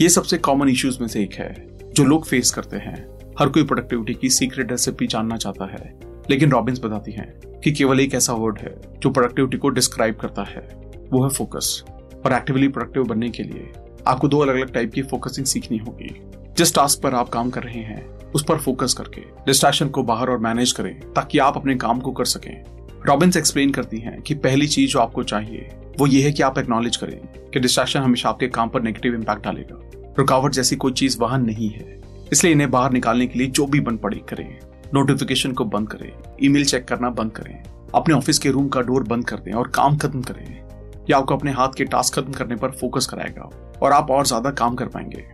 ये 0.00 0.08
सबसे 0.08 0.38
कॉमन 0.38 0.68
इश्यूज़ 0.68 0.98
में 1.00 1.08
से 1.08 1.22
एक 1.22 1.34
है, 1.34 1.78
जो 1.92 2.04
लोग 2.04 2.26
फेस 2.26 2.50
करते 2.50 2.76
हैं। 2.76 3.18
हर 3.38 3.48
कोई 3.48 3.64
प्रोडक्टिविटी 3.64 4.14
की 4.14 4.30
सीक्रेट 4.30 4.70
रेसिपी 4.70 5.06
जानना 5.06 5.36
चाहता 5.36 5.64
है, 5.64 6.00
लेकिन 6.30 6.50
रॉबिन्स 6.50 6.80
बताती 6.84 7.12
हैं 7.12 7.40
कि 7.64 7.72
केवल 7.72 8.00
एक 8.00 8.14
ऐसा 8.14 8.32
वर्ड 8.32 8.58
है, 8.58 8.80
जो 9.00 9.10
प्रोडक्टिविटी 9.10 9.56
को 9.56 9.68
डिस्क्राइब 9.68 10.14
करता 10.14 10.42
है। 10.42 10.90
वो 11.12 11.22
है 11.22 11.28
फोकस 11.28 11.84
और 12.26 12.32
एक्टिवली 12.32 12.68
प्रोडक्टिव 12.68 13.04
बनने 13.04 13.28
के 13.28 13.42
लिए 13.42 13.72
आपको 14.06 14.28
दो 14.28 14.38
अलग 14.38 14.54
अलग 14.54 14.72
टाइप 14.72 14.92
की 14.92 15.02
फोकसिंग 15.02 15.46
सीखनी 15.46 15.78
होगी। 15.78 16.22
जिस 16.56 16.74
टास्क 16.74 17.02
पर 17.02 17.14
आप 17.14 17.28
काम 17.28 17.50
कर 17.50 17.62
रहे 17.62 17.80
हैं, 17.80 18.08
उस 18.34 18.44
पर 18.44 18.58
फोकस 18.58 18.94
करके 18.94 19.20
डिस्ट्रैक्शन 19.20 19.88
को 19.88 20.02
बाहर 20.02 20.30
और 20.30 20.38
मैनेज 20.38 20.72
करें, 20.72 21.00
ताकि 21.00 21.38
आप 21.38 21.56
अपने 21.56 21.74
काम 21.76 22.00
को 22.00 22.12
कर 22.12 22.24
सकें। 22.24 22.64
रॉबिन्स 23.06 23.36
एक्सप्लेन 23.36 23.70
करती 23.70 23.98
हैं 23.98 24.22
कि 24.22 24.34
पहली 24.34 24.66
चीज़ 24.66 24.90
जो 24.90 24.98
आपको 24.98 25.22
चाहिए 25.22 25.70
वो 25.98 26.06
ये 26.06 26.22
है 26.22 26.32
कि 26.32 26.42
आप 26.42 26.58
एक्नॉलेज 26.58 26.96
करें 26.96 27.18
कि 27.50 27.60
डिस्ट्रैक्शन 27.60 28.00
हमेशा 28.00 28.28
आपके 28.28 28.48
काम 28.48 28.68
पर 28.68 28.82
नेगेटिव 28.82 29.14
इम्पैक्ट 29.14 29.44
डालेगा। 29.44 30.14
रुकावट 30.18 30.52
जैसी 30.52 30.76
कोई 30.76 30.92
चीज़ 30.92 31.18
वहाँ 31.20 31.38
नहीं 31.38 31.68
है। 31.70 32.00
इसलिए 32.32 32.52
इन्हें 32.52 32.70
बाहर 32.70 32.92
निकालने 32.92 33.26
के 33.26 33.38
लिए 33.38 33.48
जो 33.48 33.66
भी 33.66 33.80
बन 33.80 33.96
पड़े 33.96 34.16
करें। 34.28 34.58
नोटिफिकेशन 34.94 35.52
को 35.52 35.64
बंद 35.64 35.88
करें। 35.88 36.10
ईमेल 36.42 36.64
चेक 36.64 36.84
करना 36.84 37.10
बंद 37.10 37.32
करें। 37.32 37.62
अपने 37.94 38.14
ऑफ़िस 38.14 38.38
के 38.38 38.50
रूम 38.50 38.68
का 38.68 38.80
डोर 38.80 39.02
बंद 39.02 39.24
कर 39.24 39.36
दें 39.36 39.52
और 39.52 39.68
काम 39.68 39.96
खत्म 39.96 40.22
करें। 40.22 40.44
यह 41.10 41.16
आपको 41.16 41.36
अपने 41.36 41.52
हाथ 41.52 41.68
के 41.76 41.84
टास्क 41.84 42.14
खत्म 42.14 42.32
करने 42.32 42.56
पर 42.56 42.70
फोकस 42.70 43.06
कराएगा 43.06 43.50
और 43.82 43.92
आप 43.92 44.10
और 44.10 44.26
ज़्यादा 44.26 44.50
काम 44.52 44.74
कर 44.74 44.88
पाएँगे। 44.88 45.24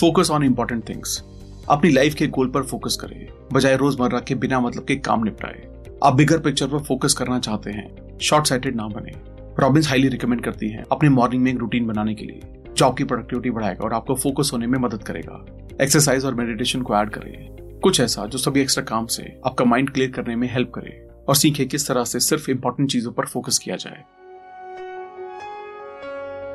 फोकस 0.00 0.30
ऑन 0.30 0.44
इंपॉर्टेंट 0.44 0.88
थिंग्स 0.88 1.22
अपनी 1.70 1.90
लाइफ 1.90 2.14
के 2.14 2.26
गोल 2.26 2.48
पर 2.48 2.62
फोकस 2.62 2.96
करें। 2.96 3.26
बजाय 3.52 3.76
रोज़मर्रा 3.76 4.20
के 4.20 4.34
बिना 4.34 4.60
मतलब 4.60 4.84
के 4.84 4.96
काम 4.96 5.24
निपटाए। 5.24 5.66
आप 6.04 6.14
बिगर 6.14 6.38
पिक्चर 6.38 6.66
पर 6.66 6.78
फोकस 6.78 7.14
करना 7.14 7.38
चाहते 7.38 7.70
हैं। 7.70 8.18
शॉर्ट 8.18 8.46
साइटेड 8.46 8.76
ना 8.76 8.86
बने। 8.88 9.12
रॉबिन्स 9.60 9.88
हाईली 9.88 10.08
रिकमेंड 10.08 10.42
करती 10.44 10.68
हैं 10.70 10.84
अपने 10.92 11.08
मॉर्निंग 11.08 11.42
में 11.42 11.50
एक 11.50 11.58
रूटीन 11.58 11.86
बनाने 11.86 12.14
के 12.14 12.24
लिए 12.24 12.40
जो 12.68 12.86
आपकी 12.86 13.04
प्रोडक्टिविटी 13.04 13.50
बढ़ाएगा 13.50 13.84
और 13.84 13.92
आपको 13.92 14.14
फोकस 14.14 14.50
होने 14.52 14.66
में 14.66 14.78
मदद 14.78 15.02
करेगा। 15.02 15.44
एक्सरसाइज 15.82 16.24
और 16.24 16.34
मेडिटेशन 16.34 16.82
को 16.82 16.94
ऐड 16.96 17.10
करें। 17.10 17.80
कुछ 17.82 18.00
ऐसा 18.00 18.26
जो 18.26 18.38
सभी 18.38 18.60
एक्स्ट्रा 18.60 18.84
काम 18.84 19.06
से 19.06 19.22
आपका 19.46 19.64
माइंड 19.64 19.90
क्लियर 19.90 20.10
करने 20.10 20.36
में 20.36 20.48
हेल्प 20.52 20.70
करे 20.74 20.92
और 21.28 21.36
सीखे 21.36 21.64
किस 21.64 21.88
तरह 21.88 22.04
से 22.04 22.20
सिर्फ़ 22.20 22.50
इंपॉर्टेंट 22.50 22.90
चीज़ों 22.90 23.12
पर 23.12 23.26
फोकस 23.26 23.58
किया 23.58 23.76
जाए। 23.76 24.04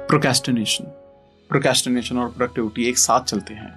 प्रोकेस्टिनेशन 0.07 0.85
प्रोकेस्टिनेशन 1.49 2.17
और 2.17 2.29
प्रोडक्टिविटी 2.29 2.89
एक 2.89 2.97
साथ 2.97 3.23
चलते 3.23 3.53
हैं। 3.53 3.71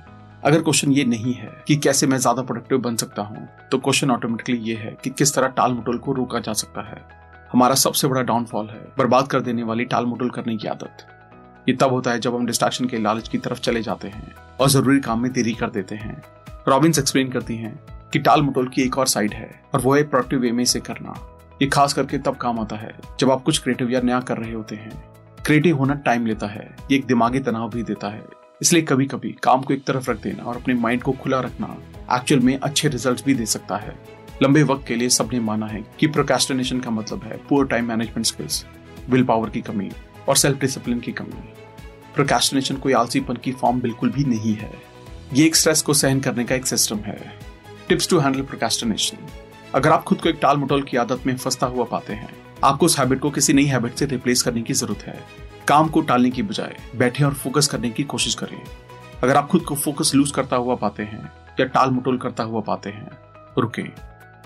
अगर 0.44 0.62
क्वेश्चन 0.62 0.92
ये 0.92 1.04
नहीं 1.06 1.34
है 1.34 1.50
कि 1.68 1.76
कैसे 1.78 2.06
मैं 2.06 2.18
ज़्यादा 2.18 2.42
प्रोडक्टिव 2.42 2.78
बन 2.80 2.96
सकता 2.96 3.22
हूँ 3.22 3.48
तो 3.70 3.78
क्वेश्चन 3.78 4.10
ऑटोमेटिकली 4.10 4.58
ये 4.70 4.76
है 4.76 4.96
कि 5.04 5.10
किस 5.10 5.34
तरह 5.34 5.48
टाल 5.56 5.72
मुटोल 5.72 5.98
को 5.98 6.12
रोका 6.12 6.40
जा 6.40 6.52
सकता 6.54 6.88
है। 6.88 7.04
हमारा 7.52 7.74
सबसे 7.74 8.08
बड़ा 8.08 8.22
डाउनफॉल 8.22 8.68
है 8.68 8.80
बर्बाद 8.98 9.26
कर 9.26 9.40
देने 9.40 9.62
वाली 9.62 9.84
टाल 9.84 10.06
मुटोल 10.06 10.30
करने 10.30 10.56
की 10.56 10.68
आदत। 10.68 11.06
ये 11.68 11.74
तब 11.74 11.90
होता 11.90 12.10
है 12.10 12.20
जब 12.20 12.34
हम 12.34 12.46
डिस्ट्रैक्शन 12.46 12.84
के 12.84 12.98
लालच 12.98 13.28
की 13.28 13.38
तरफ़ 13.38 13.60
चले 13.60 13.82
जाते 13.82 14.08
हैं 14.08 14.34
और 14.60 14.68
ज़रूरी 14.68 15.00
काम 15.00 15.22
में 15.22 15.32
देरी 15.32 15.52
कर 15.52 15.70
देते 15.70 15.94
हैं। 15.94 16.22
रॉबिन्स 16.68 16.98
एक्सप्लेन 16.98 17.30
करती 17.30 17.56
हैं 17.56 17.74
कि 18.12 18.18
टाल 18.18 18.42
की 18.58 18.82
एक 18.82 18.98
और 18.98 19.06
साइड 19.06 19.34
है 19.34 19.50
और 19.74 19.80
वो 19.80 19.94
है 19.94 20.02
प्रोडक्टिव 20.04 20.38
वे 20.38 20.52
में 20.52 20.62
इसे 20.62 20.80
करना। 20.80 21.14
ये 21.62 21.68
खास 21.68 21.92
करके 21.92 22.18
तब 22.18 22.36
काम 22.36 22.60
आता 22.60 22.76
है 22.76 22.94
जब 23.20 23.30
आप 23.30 23.42
कुछ 23.42 23.58
क्रिएटिव 23.58 23.90
या 23.90 24.00
नया 24.00 24.20
कर 24.20 24.36
रहे 24.36 24.52
होते 24.52 24.76
हैं। 24.76 25.04
क्रिएटिव 25.44 25.76
होना 25.76 25.94
टाइम 25.94 26.26
लेता 26.26 26.46
है, 26.46 26.76
ये 26.90 26.96
एक 26.98 27.06
दिमागी 27.06 27.40
तनाव 27.40 27.70
भी 27.70 27.82
देता 27.82 28.08
है। 28.08 28.24
इसलिए 28.62 28.82
कभी 28.82 29.06
कभी 29.06 29.36
काम 29.42 29.62
को 29.62 29.74
एक 29.74 29.84
तरफ़ 29.84 30.10
रख 30.10 30.22
देना 30.22 30.42
और 30.42 30.56
अपने 30.56 30.74
माइंड 30.74 31.02
को 31.02 31.12
खुला 31.12 31.40
रखना 31.40 31.76
एक्चुअल 32.16 32.40
में 32.40 32.58
अच्छे 32.58 32.88
रिज़ल्ट 32.88 33.24
भी 33.24 33.34
दे 33.34 33.46
सकता 33.46 33.76
है। 33.76 34.15
लंबे 34.42 34.62
वक्त 34.62 34.86
के 34.86 34.96
लिए 34.96 35.08
सबने 35.08 35.38
माना 35.40 35.66
है 35.66 35.84
कि 36.00 36.06
प्रोकेस्टिनेशन 36.06 36.80
का 36.80 36.90
मतलब 36.90 37.22
है 37.24 37.36
poor 37.48 37.66
time 37.66 37.88
management 37.88 38.26
skills 38.26 38.64
willpower 39.24 39.50
की 39.50 39.60
कमी 39.60 39.90
और 40.28 40.36
सेल्फ 40.36 40.60
डिसिप्लिन 40.60 41.00
की 41.00 41.12
कमी। 41.12 41.52
प्रोकेस्टिनेशन 42.14 42.76
कोई 42.76 42.92
आलसीपन 42.92 43.36
की 43.36 43.52
फॉर्म 43.52 43.80
बिल्कुल 43.80 44.10
भी 44.10 44.24
नहीं 44.24 44.54
है। 44.54 44.70
ये 45.34 45.46
एक 45.46 45.56
स्ट्रेस 45.56 45.82
को 45.82 45.94
सहन 45.94 46.20
करने 46.20 46.44
का 46.44 46.54
एक 46.54 46.66
सिस्टम 46.66 46.98
है। 46.98 47.18
टिप्स 47.88 48.08
टू 48.08 48.18
हैंडल 48.18 48.42
प्रोकेस्टिनेशन 48.42 49.26
अगर 49.74 49.90
आप 49.90 50.02
खुद 50.02 50.20
को 50.20 50.28
एक 50.28 50.38
टाल 50.42 50.56
मटोल 50.56 50.82
की 50.82 50.96
आदत 50.96 51.26
में 51.26 51.36
फंसता 51.36 51.66
हुआ 51.66 51.84
पाते 51.84 52.12
हैं, 52.12 52.28
आपको 52.64 52.86
उस 52.86 52.98
हैबिट 52.98 53.20
को 53.20 53.30
किसी 53.30 53.52
नई 53.52 53.64
हैबिट 53.64 53.94
से 53.94 54.06
रिप्लेस 54.06 54.42
करने 54.42 54.62
की 54.62 54.72
ज़रूरत 54.72 55.02
है। 55.02 55.18
काम 55.68 55.88
को 55.88 56.00
टालने 56.00 56.30
की 56.30 56.42
बजाय 56.42 56.76
बैठे 56.96 57.24
और 57.24 57.34
फोकस 57.34 57.66
करने 57.66 57.90
की 57.90 58.02
कोशिश 58.04 58.34
करें। 58.34 58.60
अगर 59.22 59.36
आप 59.36 59.48
खुद 59.48 59.62
को 59.62 59.74
फोकस 59.74 60.12
लूज 60.14 60.30
करता 60.30 60.56
हुआ 60.56 60.74
पाते 60.74 61.02
हैं 61.02 61.32
या 61.60 61.66
टाल 61.66 61.90
मटोल 61.90 62.18
करता 62.18 62.42
हुआ 62.42 62.60
पाते 62.60 62.90
हैं, 62.90 63.08
रुके। 63.58 63.82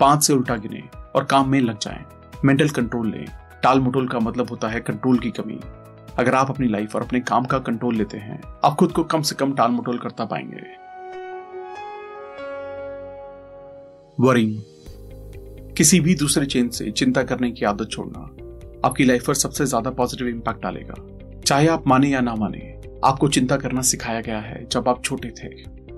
पाँच 0.01 0.23
से 0.23 0.33
उल्टा 0.33 0.55
गिने 0.55 0.81
और 1.15 1.23
काम 1.23 1.49
में 1.49 1.59
लग 1.61 1.77
जाएँ। 1.77 2.03
मेंटल 2.45 2.69
कंट्रोल 2.69 3.11
लें। 3.11 3.25
टाल 3.63 3.79
मटोल 3.79 4.07
का 4.07 4.19
मतलब 4.19 4.49
होता 4.49 4.67
है 4.67 4.79
कंट्रोल 4.79 5.19
की 5.19 5.31
कमी। 5.31 5.59
अगर 6.19 6.35
आप 6.35 6.49
अपनी 6.49 6.67
लाइफ 6.67 6.95
और 6.95 7.01
अपने 7.01 7.19
काम 7.19 7.45
का 7.45 7.59
कंट्रोल 7.59 7.95
लेते 7.95 8.17
हैं, 8.17 8.41
आप 8.63 8.75
खुद 8.75 8.91
को 8.91 9.03
कम 9.03 9.21
से 9.21 9.35
कम 9.35 9.53
टाल 9.53 9.71
मटोल 9.71 9.97
करता 9.97 10.25
पाएँगे। 10.25 10.61
वरिंग 14.17 14.55
किसी 15.77 15.99
भी 15.99 16.15
दूसरे 16.15 16.45
चेन 16.45 16.69
से 16.69 16.89
चिंता 16.91 17.23
करने 17.23 17.51
की 17.51 17.65
आदत 17.65 17.89
छोड़ना 17.91 18.19
आपकी 18.87 19.05
लाइफ 19.05 19.25
पर 19.27 19.33
सबसे 19.33 19.65
ज़्यादा 19.65 19.91
पॉजिटिव 19.91 20.27
इंपैक्ट 20.27 20.61
डालेगा। 20.63 20.95
चाहे 21.45 21.67
आप 21.67 21.87
माने 21.87 22.09
या 22.09 22.21
ना 22.21 22.35
माने, 22.35 22.59
आपको 23.05 23.27
चिंता 23.27 23.57
करना 23.57 23.81
सिखाया 23.81 24.21
गया 24.21 24.39
है 24.39 24.65
जब 24.65 24.89
आप 24.89 25.03
छोटे 25.03 25.29
थे। 25.29 25.49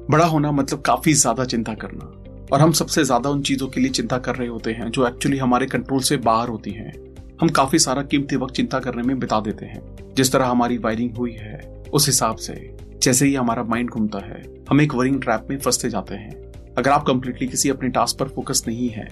बड़ा 0.10 0.25
होना 0.25 0.51
मतलब 0.51 0.81
काफ़ी 0.81 1.13
ज़्यादा 1.13 1.45
चिंता 1.45 1.74
करना। 1.74 2.23
और 2.52 2.62
हम 2.62 2.72
सबसे 2.72 3.04
ज़्यादा 3.04 3.30
उन 3.30 3.42
चीज़ों 3.42 3.68
के 3.68 3.82
लिए 3.82 3.90
चिंता 3.90 4.18
कर 4.18 4.36
रहे 4.36 4.48
होते 4.48 4.72
हैं, 4.72 4.92
जो 4.92 5.08
एक्चुअली 5.08 5.38
हमारे 5.38 5.66
कंट्रोल 5.66 6.00
से 6.00 6.18
बाहर 6.18 6.50
होती 6.50 6.72
हैं। 6.72 6.94
हम 7.42 7.50
काफ़ी 7.50 7.80
सारा 7.80 8.02
कीमती 8.02 8.36
वक्त 8.36 8.54
चिंता 8.54 8.80
करने 8.80 9.04
में 9.04 9.20
बिता 9.20 9.40
देते 9.40 9.66
हैं। 9.66 10.14
जिस 10.14 10.32
तरह 10.32 10.46
हमारी 10.46 10.78
वायरिंग 10.78 11.18
हुई 11.18 11.32
है, 11.32 11.84
उस 11.94 12.06
हिसाब 12.06 12.36
से, 12.36 12.78
जैसे 13.04 13.26
ही 13.26 13.36
हमारा 13.36 13.64
माइंड 13.64 13.90
घूमता 13.90 14.20
है, 14.20 14.44
हम 14.70 14.82
एक 14.82 14.96
वरिंग 14.96 15.22
ट्रैप 15.22 15.48
में 15.50 15.60
फंसते 15.60 15.90
जाते 15.90 16.16
हैं। 16.16 16.52
अगर 16.78 16.92
आप 16.92 17.04
कंप्लीटली 17.04 17.48
किसी 17.48 17.70
अपने 17.70 17.90
टास्क 17.90 18.20
पर 18.20 18.28
फोकस 18.28 18.64
नहीं 18.68 18.90
है, 18.90 19.08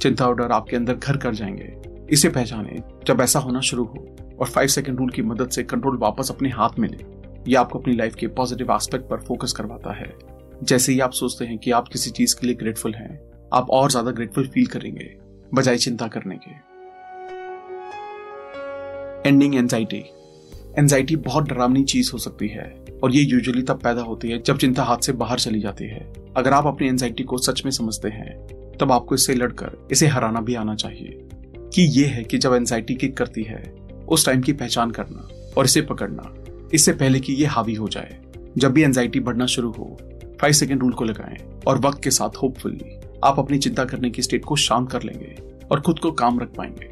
चिंता 0.00 0.26
और 0.26 0.36
डर 0.36 0.52
आपके 0.52 0.76
अंदर 0.76 0.94
घर 0.94 1.16
कर 1.16 1.34
जाएँगे। 1.34 1.76
इसे 2.10 2.28
पहचाने, 2.28 2.82
जब 3.06 3.20
ऐसा 3.20 3.38
होना 3.38 3.60
शुरू 3.60 3.84
हो 3.84 4.16
और 4.40 4.46
फाइव 4.46 4.68
सेकेंड 4.68 4.98
रूल 4.98 5.10
की 5.10 5.22
मदद 5.22 5.48
से 5.48 5.62
कंट्रोल 5.62 5.96
वापस 5.96 6.30
अपने 6.30 6.48
हाथ 6.48 6.78
में 6.78 6.88
ले 6.88 7.22
यह 7.48 7.60
आपको 7.60 7.78
अपनी 7.78 7.94
लाइफ 7.94 8.14
के 8.14 8.26
पॉजिटिव 8.26 8.72
एस्पेक्ट 8.72 9.08
पर 9.08 9.16
फोकस 9.16 9.52
करवाता 9.52 9.92
है। 9.92 10.12
जैसे 10.62 10.92
ही 10.92 11.00
आप 11.00 11.12
सोचते 11.12 11.44
हैं 11.44 11.58
कि 11.58 11.70
आप 11.70 11.88
किसी 11.88 12.10
चीज़ 12.10 12.36
के 12.36 12.46
लिए 12.46 12.56
ग्रेटफुल 12.56 12.94
हैं, 12.94 13.20
आप 13.52 13.70
और 13.70 13.90
ज़्यादा 13.90 14.10
ग्रेटफुल 14.10 14.46
फील 14.48 14.66
करेंगे, 14.66 15.16
बजाय 15.54 15.76
चिंता 15.76 16.06
करने 16.06 16.36
के। 16.36 16.50
एंडिंग 19.28 19.54
एंजाइटी 19.54 20.04
एंजाइटी 20.78 21.16
बहुत 21.16 21.44
डरावनी 21.44 21.84
चीज़ 21.84 22.10
हो 22.12 22.18
सकती 22.18 22.48
है, 22.48 22.84
और 23.04 23.14
ये 23.14 23.22
यूजुअली 23.22 23.62
तब 23.62 23.80
पैदा 23.80 24.02
होती 24.02 24.30
है 24.30 24.42
जब 24.42 24.58
चिंता 24.58 24.82
हाथ 24.82 24.98
से 24.98 25.12
बाहर 25.12 25.38
चली 25.38 25.60
जाती 25.60 25.84
है। 25.84 26.12
अगर 26.36 26.52
आप 26.52 26.66
अपनी 26.66 26.88
एंजाइटी 26.88 27.22
को 27.22 27.38
सच 27.38 27.64
में 27.64 27.72
समझते 27.72 28.08
हैं, 28.08 28.38
तब 28.80 28.92
आपको 28.92 29.14
इससे 29.14 29.34
लड़कर, 29.34 29.88
इसे 29.90 30.06
हराना 30.06 30.40
भी 30.40 30.54
आना 30.54 30.74
चाहिए। 30.74 31.28
कि 31.74 31.82
ये 31.82 32.06
है 32.06 32.24
कि 32.24 32.38
जब 32.38 32.54
एंजाइटी 32.54 32.94
किक 32.94 33.16
करती 33.16 33.42
है, 33.42 33.62
उस 34.08 34.26
टाइम 34.26 34.40
की 34.40 34.52
पहचान 34.52 34.90
करना 34.90 35.28
और 35.58 35.64
इसे 35.64 35.82
पकड़ना, 35.82 36.34
इससे 36.74 36.92
पहले 36.92 37.20
कि 37.20 37.32
ये 37.32 37.46
हावी 37.46 37.74
हो 37.74 37.88
जाए। 37.88 38.18
जब 38.58 38.72
भी 38.72 38.82
एंजाइटी 38.82 39.20
बढ़ना 39.20 39.46
शुरू 39.46 39.70
हो 39.70 39.98
फाइव 40.42 40.52
सेकेंड 40.52 40.80
रूल 40.80 40.92
को 40.92 41.04
लगाएँ 41.04 41.36
और 41.66 41.78
वक्त 41.78 42.02
के 42.02 42.10
साथ 42.10 42.36
होपफुली 42.36 42.98
आप 43.24 43.38
अपनी 43.38 43.58
चिंता 43.58 43.84
करने 43.84 44.10
की 44.10 44.22
स्टेट 44.22 44.44
को 44.44 44.56
शांत 44.56 44.90
कर 44.92 45.02
लेंगे 45.02 45.34
और 45.70 45.80
खुद 45.80 45.98
को 45.98 46.10
काम 46.12 46.40
रख 46.40 46.48
पाएँगे। 46.56 46.90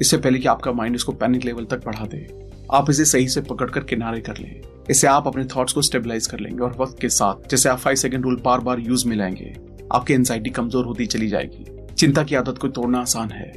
इससे 0.00 0.16
पहले 0.16 0.38
कि 0.38 0.48
आपका 0.48 0.72
माइंड 0.72 0.94
इसको 0.96 1.12
पैनिक 1.12 1.44
लेवल 1.44 1.64
तक 1.64 1.84
बढ़ा 1.84 2.04
दे, 2.04 2.26
आप 2.72 2.90
इसे 2.90 3.04
सही 3.04 3.28
से 3.28 3.40
पकड़कर 3.40 3.84
किनारे 3.84 4.20
कर 4.20 4.38
लें। 4.38 4.60
इससे 4.90 5.06
आप 5.06 5.26
अपने 5.26 5.44
थॉट्स 5.46 5.72
को 5.72 5.82
स्टेबलाइज 5.82 6.26
कर 6.26 6.40
लेंगे 6.40 6.62
और 6.64 6.76
वक्त 6.80 6.98
के 7.00 7.08
साथ, 7.08 7.48
जैसे 7.50 7.68
आप 7.68 7.78
फाइव 7.78 7.96
सेकेंड 7.96 8.24
रूल 8.24 8.40
बार 8.44 8.60
बार 8.60 8.80
यूज़ 8.80 9.06
में 9.08 9.16
लाएँगे 9.16 9.54
आपकी 9.92 10.14
एंजाइटी 10.14 10.50
कमज़ोर 10.50 10.84
होती 10.84 11.06
चली 11.06 11.28
जाएगी। 11.28 11.94
चिंता 11.94 12.22
की 12.22 12.34
आदत 12.34 12.58
को 12.58 12.68
तोड़ना 12.68 13.00
आसान 13.00 13.30
है। 13.30 13.52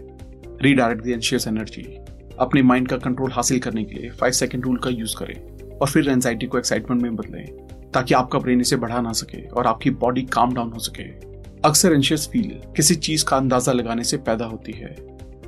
रीडायरेक्ट 0.62 1.04
दी 1.04 1.12
एनर्जी 1.12 1.84
अपने 2.40 2.62
माइंड 2.62 2.88
का 2.88 2.98
कंट्रोल 3.00 3.32
हासिल 3.32 3.60
करने 3.60 3.84
के 3.84 3.96
लिए 3.96 4.10
फाइव 4.12 4.34
सेकेंड 4.34 4.64
रूल 4.66 4.78
का 4.78 4.90
यूज़ 4.90 5.16
करें 5.20 5.78
और 5.78 5.90
फिर 5.90 6.10
एंजाइटी 6.10 6.46
को 6.46 6.58
एक्साइटमेंट 6.58 7.02
में 7.02 7.16
बदलें। 7.16 7.46
ताकि 7.94 8.14
आपका 8.14 8.40
ब्रेन 8.40 8.62
इसे 8.62 8.76
बढ़ा 8.76 9.02
ना 9.02 9.12
सके 9.14 9.46
और 9.48 9.68
आपकी 9.68 9.90
बॉडी 9.92 10.22
काम 10.32 10.54
डाउन 10.54 10.72
हो 10.72 10.80
सके। 10.80 11.04
अक्सर 11.62 11.94
एंशियस 11.94 12.28
फील 12.28 12.50
किसी 12.76 12.96
चीज़ 12.98 13.26
का 13.26 13.38
अंदाज़ा 13.38 13.74
लगाने 13.74 14.04
से 14.04 14.18
पैदा 14.20 14.46
होती 14.46 14.72
है, 14.72 14.96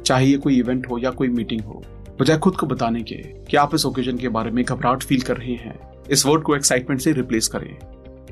चाहे 0.06 0.26
ये 0.26 0.38
कोई 0.38 0.58
इवेंट 0.60 0.90
हो 0.90 0.98
या 0.98 1.12
कोई 1.12 1.28
मीटिंग 1.30 1.62
हो। 1.62 1.84
बजाय 2.20 2.38
खुद 2.38 2.56
को 2.56 2.68
बताने 2.68 3.02
के 3.02 3.16
कि 3.46 3.58
आप 3.58 3.76
इस 3.76 3.86
ओकेजन 3.86 4.18
के 4.18 4.30
बारे 4.30 4.52
में 4.52 4.64
घबराहट 4.64 5.04
फील 5.04 5.22
कर 5.22 5.38
रहे 5.38 5.56
हैं, 5.56 5.80
इस 6.12 6.26
वर्ड 6.26 6.44
को 6.44 6.56
एक्साइटमेंट 6.56 7.02
से 7.02 7.12
रिप्लेस 7.12 7.48
करें। 7.48 7.76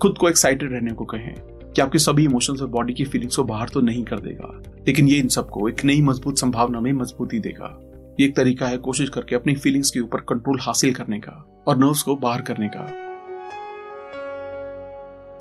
खुद 0.02 0.18
को 0.18 0.30
एक्साइटेड 0.30 0.74
रहने 0.74 0.92
को 0.92 1.06
कहें 1.06 1.34
कि 1.68 1.82
आपके 1.82 2.00
सभी 2.00 2.24
इमोशंस 2.26 2.62
और 2.62 2.68
बॉडी 2.70 2.94
की 2.94 3.06
फीलिंग्स 3.06 3.36
को 3.36 3.44
बाहर 3.44 3.70
तो 3.70 3.82
नहीं 3.82 4.04
कर 4.04 4.20
देगा, 4.20 4.62
लेकिन 4.88 5.08
ये 5.08 5.18
इन 5.18 5.28
सबको 5.30 5.68
एक 5.70 5.84
नई 5.86 6.02
मज़बूत 6.02 6.40
संभावना 6.40 6.80
में 6.80 6.92
मजबूती 6.94 7.40
देगा। 7.40 7.78
ये 8.20 8.26
एक 8.28 8.36
तरीका 8.36 8.68
है 8.68 8.78
कोशिश 8.80 9.10
करके 9.10 9.36
अपनी 9.36 9.56
फीलिंग्स 9.56 9.92
के 9.92 10.00
ऊपर 10.00 10.22
कंट्रोल 10.30 10.60
हासिल 10.62 10.94
करने 10.94 11.20
का 11.20 11.64
और 11.68 11.78
नर्व्स 11.78 12.02
को 12.04 12.16
बाहर 12.18 12.42
करने 12.42 12.68
का। 12.68 12.90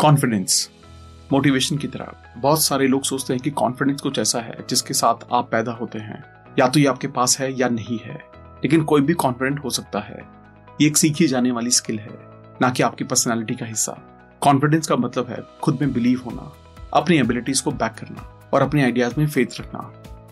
कॉन्फिडेंस 0.00 0.70
मोटिवेशन 1.32 1.76
की 1.76 1.88
तरह। 1.88 2.12
बहुत 2.38 2.62
सारे 2.62 2.86
लोग 2.86 3.02
सोचते 3.02 3.32
हैं 3.32 3.42
कि 3.42 3.50
कॉन्फिडेंस 3.50 4.00
कुछ 4.00 4.18
ऐसा 4.18 4.40
है 4.40 4.58
जिसके 4.70 4.94
साथ 4.94 5.14
आप 5.32 5.50
पैदा 5.50 5.72
होते 5.72 5.98
हैं। 5.98 6.24
या 6.58 6.68
तो 6.68 6.80
ये 6.80 6.86
आपके 6.86 7.06
पास 7.06 7.40
है 7.40 7.60
या 7.60 7.68
नहीं 7.68 7.98
है। 7.98 8.14
लेकिन 8.36 8.84
कोई 8.84 9.00
भी 9.00 9.12
कॉन्फिडेंट 9.12 9.64
हो 9.64 9.70
सकता 9.70 10.00
है। 10.00 10.28
ये 10.80 10.86
एक 10.86 10.96
सीखी 10.96 11.26
जाने 11.26 11.50
वाली 11.50 11.70
स्किल 11.70 11.98
है, 11.98 12.18
ना 12.62 12.70
कि 12.70 12.82
आपकी 12.82 13.04
पर्सनैलिटी 13.04 13.54
का 13.54 13.66
हिस्सा। 13.66 13.98
कॉन्फिडेंस 14.40 14.86
का 14.86 14.96
मतलब 14.96 15.28
है 15.28 15.38
खुद 15.62 15.78
में 15.80 15.92
बिलीव 15.92 16.22
होना, 16.24 16.52
अपनी 16.94 17.16
एबिलिटीज 17.18 17.60
को 17.60 17.70
बैक 17.70 17.92
करना 17.92 18.50
और 18.54 18.62
अपने 18.62 18.82
आइडियाज़ 18.82 19.14
में 19.18 19.26
फेथ 19.26 19.60
रखना। 19.60 19.80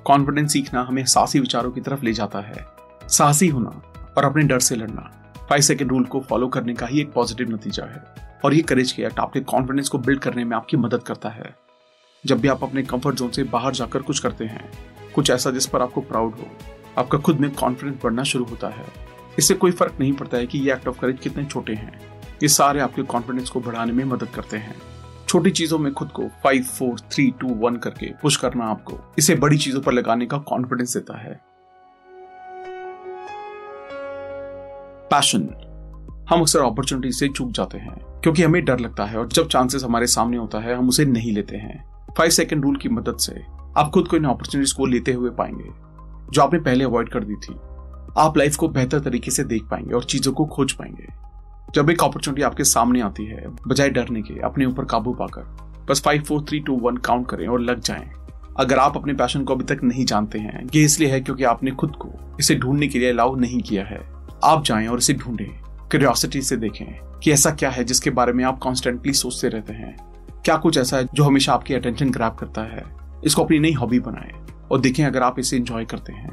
कॉन्फिडेंस 0.05 0.53
सीखना 0.53 0.83
हमें 0.83 1.07
साहसी 1.07 1.41
विचारों 1.41 1.71
की 1.71 1.81
तरफ़ 1.81 2.03
ले 2.03 2.13
जाता 2.13 2.39
है। 2.39 2.67
साहसी 3.09 3.49
होना 3.49 3.83
और 4.19 4.25
अपने 4.25 4.43
डर 4.43 4.59
से 4.59 4.77
लड़ना, 4.77 5.33
फाइव 5.49 5.63
सेकेंड 5.63 5.91
रूल 5.91 6.05
को 6.05 6.21
फॉलो 6.21 6.49
करने 6.49 6.75
का 6.75 6.87
ही 6.87 7.01
एक 7.01 7.13
पॉजिटिव 7.13 7.51
नतीजा 7.51 7.85
है। 7.85 8.28
और 8.45 8.55
ये 8.55 8.63
करेज 8.63 8.93
की 8.93 9.03
एक्ट 9.03 9.19
आपके 9.21 9.41
कॉन्फिडेंस 9.41 9.89
को 9.89 9.99
बिल्ड 9.99 10.21
करने 10.21 10.45
में 10.45 10.57
आपकी 10.57 10.77
मदद 10.77 11.03
करता 11.03 11.29
है। 11.29 11.57
जब 12.27 12.41
भी 12.41 12.49
आप 12.49 12.65
अपने 12.65 12.83
कंफर्ट 12.83 13.17
जोन 13.17 13.31
से 13.31 13.43
बाहर 13.43 13.73
जाकर 13.73 14.03
कुछ 14.03 14.19
करते 14.19 14.45
हैं, 14.45 14.71
कुछ 15.15 15.31
ऐसा 15.31 15.51
जिस 15.51 15.67
पर 15.67 15.83
आपको 15.83 16.01
प्राउड 16.01 16.35
हो, 16.35 16.49
आपका 16.99 17.19
खुद 17.19 17.41
में 17.41 17.51
कॉन्फिडेंस 17.51 18.01
बढ़ना 18.05 18.23
शुरू 18.23 18.45
होता 18.45 18.69
है। 18.69 18.85
इससे 19.39 19.55
कोई 19.55 19.71
फ़र्क 19.71 19.97
नहीं 20.01 20.13
पड़ता 20.13 20.37
है 20.37 20.47
कि 20.47 20.59
ये 20.59 20.73
एक्ट 20.73 20.89
ऑफ़ 20.89 21.01
करेज 21.01 21.21
कितने 21.21 21.45
छोटे 21.45 21.75
हैं। 21.75 22.01
ये 22.43 22.49
सारे 22.49 22.81
आपके 22.81 23.03
कॉन्फिडेंस 23.03 23.51
को 23.51 23.61
बढ़ाने 23.61 23.93
में 23.93 24.05
मदद 24.05 24.29
करते 24.29 24.57
हैं। 24.57 24.77
छोटी 25.29 25.51
चीज़ों 25.51 25.79
में 25.79 25.93
खुद 25.93 26.09
को 26.09 26.29
five 26.29 26.63
four 26.63 27.01
three 27.01 27.31
two 27.31 27.49
one 27.49 27.77
करके 27.77 28.07
पुश 28.23 28.37
करना 28.37 28.65
आपको 28.65 29.15
इसे 29.19 29.35
बड़ी 29.35 29.59
चीज़ों 29.59 29.81
पर 29.81 29.93
लगाने 29.93 30.27
का 30.27 30.39
कॉन्फिडेंस 30.39 30.97
देता 30.97 31.19
है। 31.19 31.41
पैशन 35.11 35.49
हम 36.29 36.41
अक्सर 36.41 36.61
अपॉर्चुनिटी 36.61 37.11
से 37.13 37.29
चूक 37.29 37.51
जाते 37.51 37.79
हैं, 37.79 37.95
क्योंकि 38.23 38.43
हमें 38.43 38.65
डर 38.65 38.79
लगता 38.79 39.05
है 39.05 39.19
और 39.19 39.29
जब 39.29 39.49
चांसेस 39.49 39.85
हमारे 39.85 40.07
सामने 40.07 40.37
होता 40.37 40.59
है, 40.59 40.75
हम 40.75 40.89
उसे 40.89 41.05
नहीं 41.05 41.33
लेते 41.33 41.57
हैं। 41.57 41.85
फाइव 42.19 42.31
सेकेंड 42.31 42.65
रूल 42.65 42.77
की 42.77 42.89
मदद 42.89 43.17
से 43.17 43.35
आप 43.77 43.91
खुद 43.95 44.09
को 44.09 44.17
इन 44.17 44.25
अपॉर्चुनिटीज़ 44.25 44.75
को 44.75 44.87
लेते 44.87 45.13
हुए 45.13 45.31
पाएँगे, 45.31 45.71
जो 46.33 46.43
आपने 46.43 46.59
पहले 46.59 46.85
अवॉइड 46.85 47.09
कर 47.09 47.25
दी 47.25 47.35
थी। 47.35 47.55
आप 48.19 48.39
लाइफ 48.39 48.57
को 48.57 48.69
बेहतर 48.69 49.01
तरीके 49.01 49.31
से 49.31 49.45
देख 49.45 49.63
पाएँगे 49.63 49.95
और 49.95 50.05
चीज़ों 50.05 50.33
को 50.33 50.45
खोज 50.47 50.73
पाएँगे। 50.73 51.07
जब 51.75 51.91
एक 51.91 52.03
अपॉर्चुनिटी 52.03 52.43
आपके 52.43 52.65
सामने 52.65 53.01
आती 53.01 53.25
है, 53.25 53.47
बजाय 53.69 53.91
डरने 53.91 54.23
के, 54.23 54.41
अपने 54.41 54.67
ऊपर 54.67 54.85
काबू 54.85 55.13
पाकर, 55.13 55.43
बस 55.91 56.03
five 56.03 56.23
four 56.23 56.45
three 56.49 56.61
two 56.61 56.77
one 56.77 56.97
count 56.97 57.29
करें 57.29 57.47
और 57.49 57.61
लग 57.61 57.81
जाएँ। 57.81 58.11
अगर 58.57 58.79
आप 58.79 58.97
अपने 58.97 59.13
पैशन 59.13 59.45
को 59.45 59.55
अभी 59.55 59.65
तक 59.65 59.85
नहीं 59.85 60.05
जानते 60.05 60.39
हैं, 60.39 60.67
ये 60.75 60.85
इसलिए 60.85 61.09
है 61.09 61.21
क्योंकि 61.21 61.45
आपने 61.45 61.71
खुद 61.71 61.97
को 61.97 62.37
इसे 62.41 62.55
ढूँढने 62.55 62.89
के 62.89 62.99
लिए 62.99 63.11
अलाउ 63.11 63.37
नहीं 63.37 63.61
किया 63.63 63.85
है। 63.85 64.01
आप 64.45 64.65
जाएँ 64.65 64.87
और 64.87 64.99
इसे 64.99 65.15
ढूंढें। 65.15 65.68
क्यूरियोसिटी 65.91 66.43
से 66.43 66.57
देखें 66.57 67.19
कि 67.19 67.33
ऐसा 67.33 67.51
क्या 67.51 67.71
है 67.71 67.85
जिसके 67.85 68.11
बारे 68.11 68.33
में 68.33 68.45
आप 68.45 68.59
कॉन्स्टेंटली 68.59 69.13
सोचते 69.13 69.49
रहते 69.49 69.73
हैं। 69.73 69.97
क्या 70.45 70.57
कुछ 70.57 70.79
ऐसा 70.79 70.97
है 70.97 71.09
जो 71.15 71.25
हमेशा 71.25 71.53
आपकी 71.53 71.75
अटेंशन 71.75 72.11
ग्रैप 72.11 72.37
करता 72.41 72.63
है? 72.63 72.85
इसको 73.25 73.45
अपनी 73.45 73.59
नई 73.59 73.73
हॉबी 73.73 74.01
बनाएँ 74.01 74.33
और 74.73 74.81
देखें 74.81 75.05
अगर 75.05 75.23
आप 75.23 75.39
इसे 75.39 75.57
इंजॉय 75.57 75.85
करते 75.85 76.13
हैं। 76.13 76.31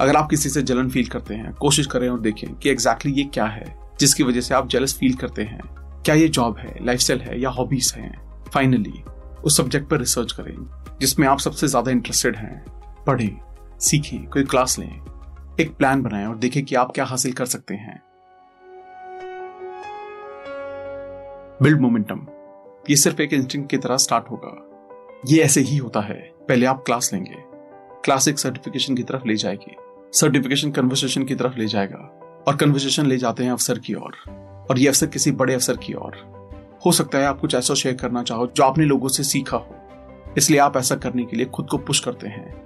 अगर 0.00 0.16
आप 0.16 0.30
किसी 0.30 0.48
से 0.48 0.62
जलन 0.62 0.88
फील 0.88 1.06
करते 1.06 1.34
हैं, 1.34 1.52
कोशिश 1.52 1.86
करें 1.86 2.08
और 2.08 2.20
देखें 2.20 2.54
कि 2.54 2.70
एग्जैक्टली 2.70 3.12
exactly 3.12 3.26
ये 3.26 3.30
क्या 3.34 3.44
है, 3.44 3.76
जिसकी 4.00 4.22
वजह 4.22 4.40
से 4.40 4.54
आप 4.54 4.68
जलस 4.68 4.98
फील 4.98 5.14
करते 5.14 5.42
हैं। 5.42 5.60
क्या 6.04 6.14
ये 6.14 6.28
जॉब 6.28 6.58
है 6.58 6.84
लाइफस्टाइल 6.86 7.20
है 7.20 7.40
या 7.40 7.50
हॉबीज 7.50 7.92
हैं? 7.96 8.14
फाइनली 8.54 9.02
उस 9.44 9.56
सब्जेक्ट 9.56 9.88
पर 9.90 9.98
रिसर्च 9.98 10.32
करें 10.32 10.54
जिसमें 11.00 11.28
आप 11.28 11.38
सबसे 11.38 11.68
ज़्यादा 11.68 11.90
इंटरेस्टेड 11.90 12.36
हैं। 12.36 12.64
पढ़ें, 13.06 13.36
सीखें, 13.80 14.26
कोई 14.26 14.42
क्लास 14.42 14.78
लें, 14.78 15.00
एक 15.60 15.76
प्लान 15.76 16.02
बनाएँ 16.02 16.26
और 16.26 16.36
देखें 16.36 16.64
कि 16.64 16.74
आप 16.74 16.92
क्या 16.94 17.04
हासिल 17.04 17.32
कर 17.32 17.46
सकते 17.46 17.74
हैं। 17.74 18.05
बिल्ड 21.62 21.80
मोमेंटम 21.80 22.26
ये 22.90 22.96
सिर्फ़ 22.96 23.22
एक 23.22 23.32
इंस्टिंक्ट 23.32 23.70
की 23.70 23.76
तरह 23.76 23.96
स्टार्ट 23.96 24.24
होगा। 24.30 24.68
ये 25.26 25.42
ऐसे 25.42 25.60
ही 25.60 25.76
होता 25.76 26.00
है। 26.00 26.32
पहले 26.48 26.66
आप 26.66 26.82
क्लास 26.86 27.10
लेंगे। 27.12 27.36
क्लास 28.04 28.28
एक 28.28 28.38
सर्टिफिकेशन 28.38 28.94
की 28.94 29.02
तरफ़ 29.02 29.26
ले 29.26 29.36
जाएगी। 29.36 29.76
सर्टिफिकेशन 30.12 30.70
कन्वर्सेशन 30.70 31.24
की 31.24 31.34
तरफ़ 31.34 31.56
ले 31.58 31.66
जाएगा। 31.66 32.20
और 32.48 32.56
कन्वर्सेशन 32.56 33.06
ले 33.06 33.16
जाते 33.16 33.44
हैं 33.44 33.50
अफसर 33.50 33.78
की 33.78 33.94
ओर। 33.94 34.14
और 34.70 34.78
ये 34.78 34.88
अफसर 34.88 35.06
किसी 35.06 35.32
बड़े 35.32 35.54
अफसर 35.54 35.76
की 35.76 35.94
ओर। 35.94 36.14
हो 36.86 36.92
सकता 36.92 37.18
है 37.18 37.24
आप 37.24 37.40
कुछ 37.40 37.54
ऐसा 37.54 37.74
शेयर 37.74 37.94
करना 37.94 38.22
चाहो 38.22 38.46
जो 38.46 38.62
आपने 38.62 38.84
लोगों 38.84 39.08
से 39.08 39.22
सीखा 39.22 39.56
हो। 39.56 39.76
इसलिए 40.38 40.60
आप 40.60 40.76
ऐसा 40.76 40.96
करने 40.96 41.24
के 41.24 41.36
लिए 41.36 41.46
खुद 41.46 41.66
को 41.66 41.78
पुश 41.78 42.00
करते 42.00 42.28
हैं। 42.28 42.62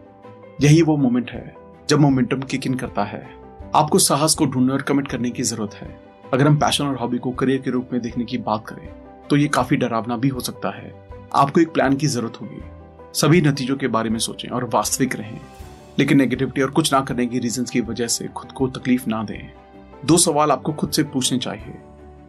यही 0.60 0.82
वो 0.82 0.96
मोमेंट 0.96 1.30
है 1.30 1.54
जब 1.88 2.00
मोमेंटम 2.00 2.40
किक 2.40 2.66
इन 2.66 2.74
करता 2.74 3.04
है। 3.04 3.34
आपको 3.74 3.98
साहस 3.98 4.34
को 4.34 4.46
ढूँढने 4.46 4.72
और 4.72 4.82
कमिट 4.82 5.08
करने 5.08 5.30
की 5.30 5.42
ज़रूरत 5.42 5.74
है। 5.74 6.09
अगर 6.32 6.46
हम 6.46 6.56
पैशन 6.56 6.84
और 6.84 6.96
हॉबी 6.96 7.18
को 7.18 7.30
करियर 7.30 7.60
के 7.60 7.70
रूप 7.70 7.88
में 7.92 8.00
देखने 8.02 8.24
की 8.24 8.38
बात 8.38 8.66
करें 8.66 8.88
तो 9.30 9.36
ये 9.36 9.48
काफ़ी 9.48 9.76
डरावना 9.76 10.16
भी 10.16 10.28
हो 10.28 10.40
सकता 10.40 10.70
है। 10.76 10.92
आपको 11.34 11.60
एक 11.60 11.72
प्लान 11.72 11.96
की 11.96 12.06
ज़रूरत 12.06 12.40
होगी। 12.40 12.60
सभी 13.14 13.40
नतीजों 13.40 13.76
के 13.76 13.88
बारे 13.88 14.10
में 14.10 14.18
सोचें 14.18 14.48
और 14.48 14.64
वास्तविक 14.64 15.16
रहें, 15.16 15.40
लेकिन 15.98 16.18
नेगेटिविटी 16.18 16.62
और 16.62 16.70
कुछ 16.70 16.92
ना 16.92 17.00
करने 17.00 17.26
की 17.26 17.38
रीजन 17.38 17.64
की 17.64 17.80
वजह 17.80 18.06
से 18.06 18.26
खुद 18.26 18.52
को 18.52 18.68
तकलीफ़ 18.68 19.08
ना 19.08 19.22
दें। 19.22 19.52
दो 20.04 20.16
सवाल 20.16 20.52
आपको 20.52 20.72
खुद 20.72 20.90
से 20.90 21.02
पूछने 21.04 21.38
चाहिए। 21.38 21.74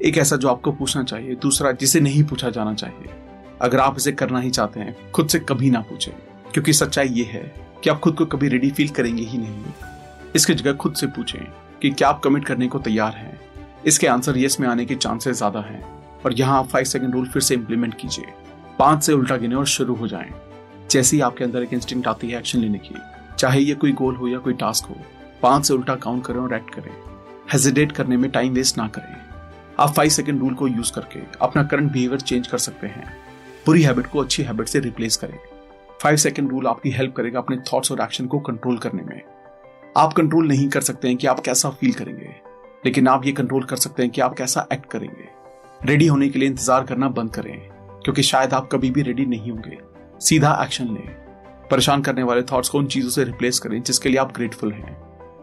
एक 0.02 0.18
ऐसा 0.18 0.36
जो 0.36 0.48
आपको 0.48 0.72
पूछना 0.72 1.04
चाहिए, 1.04 1.36
दूसरा 1.36 1.72
जिसे 1.72 2.00
नहीं 2.00 2.24
पूछा 2.24 2.50
जाना 2.50 2.74
चाहिए। 2.74 3.10
अगर 3.62 3.80
आप 3.80 3.98
इसे 3.98 4.12
करना 4.12 4.40
ही 4.40 4.50
चाहते 4.50 4.80
हैं, 4.80 5.12
खुद 5.12 5.28
से 5.28 5.40
कभी 5.40 5.70
ना 5.70 5.80
पूछें, 5.82 6.14
क्योंकि 6.54 6.74
सच्चाई 6.74 7.08
ये 7.08 7.24
है 7.24 7.54
कि 7.84 7.90
आप 7.90 8.00
खुद 8.00 8.16
को 8.16 8.26
कभी 8.26 8.48
रेडी 8.48 8.72
फील 8.72 8.90
करेंगे 8.90 9.24
ही 9.24 9.38
नहीं। 9.38 9.64
इसकी 10.36 10.54
जगह 10.54 10.74
खुद 10.74 10.94
से 10.94 11.08
पूछें 11.08 11.42
कि 11.82 11.90
क्या 11.90 12.10
आप 12.10 12.20
कमिट 12.20 12.46
करने 12.46 12.68
को 12.68 12.80
तैयार 12.80 13.14
हैं? 13.14 13.41
इसके 13.88 14.08
आंसर 14.08 14.38
यस 14.38 14.60
में 14.60 14.68
आने 14.68 14.86
के 14.86 14.96
चांसेस 14.96 15.38
ज़्यादा 15.38 15.60
हैं। 15.60 15.82
और 16.26 16.34
यहाँ 16.34 16.58
आप 16.60 16.68
फाइव 16.68 16.86
सेकेंड 16.86 17.14
रूल 17.14 17.28
फिर 17.28 17.42
से 17.42 17.56
इम्प्लीमेंट 17.56 17.96
कीजिए। 18.00 18.34
पाँच 18.80 19.04
से 19.04 19.14
उल्टा 19.14 19.38
गिने 19.38 19.56
और 19.56 19.66
शुरू 19.68 19.96
हो 19.96 20.08
जाएँ। 20.08 20.34
जैसे 20.92 21.16
ही 21.16 21.22
आपके 21.22 21.44
अंदर 21.44 21.64
एक 21.64 21.74
इंस्टिंक्ट 21.74 22.08
आती 22.08 22.30
है 22.30 22.38
एक्शन 22.38 22.60
लेने 22.60 22.78
की, 22.78 22.96
चाहे 23.40 23.60
ये 23.60 23.76
कोई 23.76 23.92
गोल 23.92 24.16
हो 24.16 24.28
या 24.28 24.38
कोई 24.38 24.54
टास्क 24.54 24.86
हो 24.86 24.96
पाँच 25.42 25.66
से 25.66 25.74
उल्टा 25.74 25.96
काउंट 25.96 26.26
करें 26.26 26.40
और 26.40 26.54
एक्ट 26.54 26.74
करें। 26.74 26.92
हेजिटेट 27.54 27.92
करने 27.92 28.18
में 28.18 28.30
टाइम 28.32 28.54
वेस्ट 28.54 28.78
ना 28.78 28.88
करें। 28.88 29.16
आप 29.80 29.94
फाइव 29.94 30.10
सेकेंड 30.10 30.40
रूल 30.40 30.54
को 30.54 30.68
यूज़ 30.68 30.92
करके 30.94 31.20
अपना 31.42 31.64
करंट 31.64 31.92
बिहेवियर 31.92 32.22
चेंज 32.22 32.48
कर 32.48 32.58
सकते 32.58 32.88
हैं। 32.88 33.14
बुरी 33.66 33.82
हैबिट 33.84 34.08
को 34.08 34.20
अच्छी 34.20 34.44
हैबिट 34.44 34.68
से 34.68 34.80
रिप्लेस 34.80 35.18
करें। 35.18 35.38
फाइव 36.02 36.16
सेकेंड 36.18 36.50
रूल 36.50 36.68
आपकी 36.68 36.92
हेल्प 36.92 37.16
करेगा 37.16 37.40
अपने 37.40 37.58
थॉट्स 37.74 37.92
और 37.92 38.02
एक्शन 38.02 38.28
को 38.28 38.40
कंट्रोल 38.40 38.78
करने 38.78 39.04
में। 39.04 39.22
आप 39.98 40.14
कंट्रोल 40.14 40.48
नहीं 40.48 40.70
कर 40.70 40.82
सकते 40.82 41.08
हैं 41.08 41.18
कि 41.18 41.28
आप 41.28 41.40
कैसा 41.40 41.70
फील 41.70 41.94
करेंगे। 41.94 42.34
लेकिन 42.84 43.08
आप 43.08 43.26
ये 43.26 43.32
कंट्रोल 43.32 43.64
कर 43.64 43.76
सकते 43.76 44.04
हैं 44.04 44.12
कि 44.12 44.22
आप 44.22 44.34
कैसा 44.34 44.68
एक्ट 44.74 44.86
करेंगे। 44.86 45.28
रेडी 45.82 46.08
होने 46.08 46.30
के 46.30 46.40
लिए 46.40 46.50
इंतज़ार 46.50 46.84
करना 46.84 47.10
बंद 47.10 47.34
करें, 47.34 47.58
क्योंकि 48.04 48.24
शायद 48.24 48.54
आप 48.54 48.70
कभी 48.72 48.92
भी 48.92 49.02
रेडी 49.02 49.26
नहीं 49.26 49.52
होंगे। 49.52 49.78
सीधा 50.22 50.54
एक्शन 50.64 50.86
लें। 50.86 51.68
परेशान 51.72 52.02
करने 52.02 52.24
वाले 52.24 52.42
थॉट्स 52.44 52.70
को 52.70 52.78
उन 52.78 52.88
चीज़ों 52.88 53.10
से 53.10 53.24
रिप्लेस 53.24 53.60
करें 53.60 53.82
जिसके 53.82 54.10
लिए 54.10 54.18
आप 54.18 54.34
ग्रेटफुल 54.36 54.72
हैं। 54.72 54.96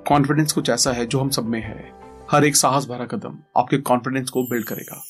कॉन्फिडेंस 0.09 0.53
कुछ 0.53 0.71
ऐसा 0.71 0.93
है 0.93 1.07
जो 1.07 1.21
हम 1.21 1.31
सब 1.31 1.49
में 1.49 1.61
है। 1.61 1.93
हर 2.31 2.45
एक 2.45 2.57
साहस 2.57 2.87
भरा 2.89 3.05
कदम 3.07 3.39
आपके 3.57 3.79
कॉन्फिडेंस 3.79 4.31
को 4.31 4.43
बिल्ड 4.43 4.67
करेगा। 4.67 5.03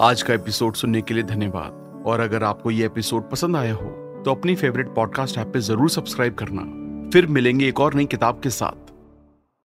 आज 0.00 0.22
का 0.22 0.34
एपिसोड 0.34 0.74
सुनने 0.74 1.02
के 1.02 1.14
लिए 1.14 1.22
धन्यवाद। 1.24 1.82
और 2.06 2.20
अगर 2.20 2.44
आपको 2.44 2.70
ये 2.70 2.86
एपिसोड 2.86 3.30
पसंद 3.30 3.56
आया 3.56 3.74
हो 3.74 3.90
तो 4.24 4.30
अपनी 4.30 4.54
फेवरेट 4.54 4.94
पॉडकास्ट 4.94 5.38
ऐप 5.38 5.46
पे 5.46 5.60
ज़रूर 5.62 5.90
सब्सक्राइब 5.90 6.34
करना। 6.34 6.62
फिर 7.12 7.26
मिलेंगे 7.26 7.68
एक 7.68 7.80
और 7.80 7.94
नई 7.94 8.04
किताब 8.06 8.40
के 8.40 8.50
साथ। 8.50 8.83